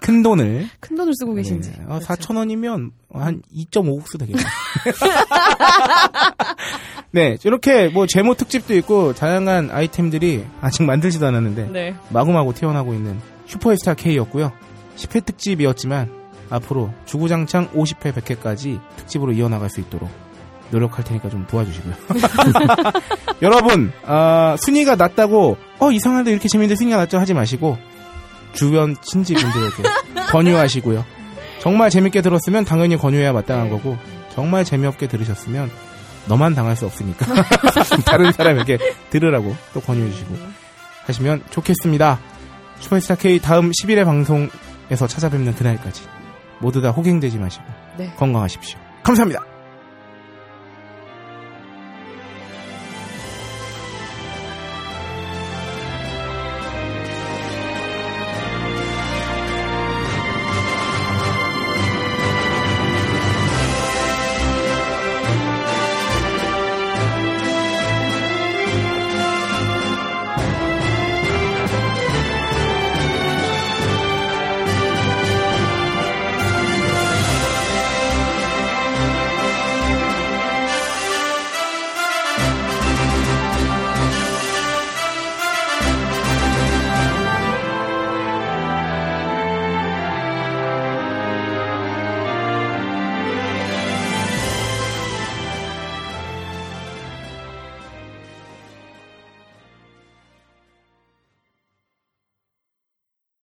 [0.00, 1.70] 큰 돈을 큰 돈을 쓰고 계신지.
[1.70, 2.06] 네, 어, 그렇죠.
[2.06, 4.44] 4천 원이면 한 2.5국수 되겠네요.
[7.14, 11.94] 네, 이렇게 뭐 제모 특집도 있고 다양한 아이템들이 아직 만들지도 않았는데 네.
[12.08, 14.50] 마구마구 튀어나오고 있는 슈퍼스타 K였고요.
[14.96, 16.10] 10회 특집이었지만
[16.48, 20.08] 앞으로 주구장창 50회, 100회까지 특집으로 이어나갈 수 있도록
[20.70, 21.94] 노력할 테니까 좀 도와주시고요.
[23.42, 27.76] 여러분, 아, 순위가 낮다고 어 이상한데 이렇게 재밌는데 순위가 낮죠 하지 마시고
[28.54, 29.82] 주변 친지분들에게
[30.32, 31.04] 권유하시고요.
[31.60, 33.98] 정말 재밌게 들었으면 당연히 권유해야 마땅한 거고
[34.34, 35.70] 정말 재미없게 들으셨으면
[36.26, 37.26] 너만 당할 수 없으니까
[38.06, 38.78] 다른 사람에게
[39.10, 40.36] 들으라고 또 권유해 주시고
[41.06, 42.18] 하시면 좋겠습니다.
[42.80, 46.02] 슈퍼스타 K 다음 10일의 방송에서 찾아뵙는 그날까지
[46.60, 47.64] 모두 다 호갱되지 마시고
[47.98, 48.12] 네.
[48.16, 48.78] 건강하십시오.
[49.02, 49.51] 감사합니다.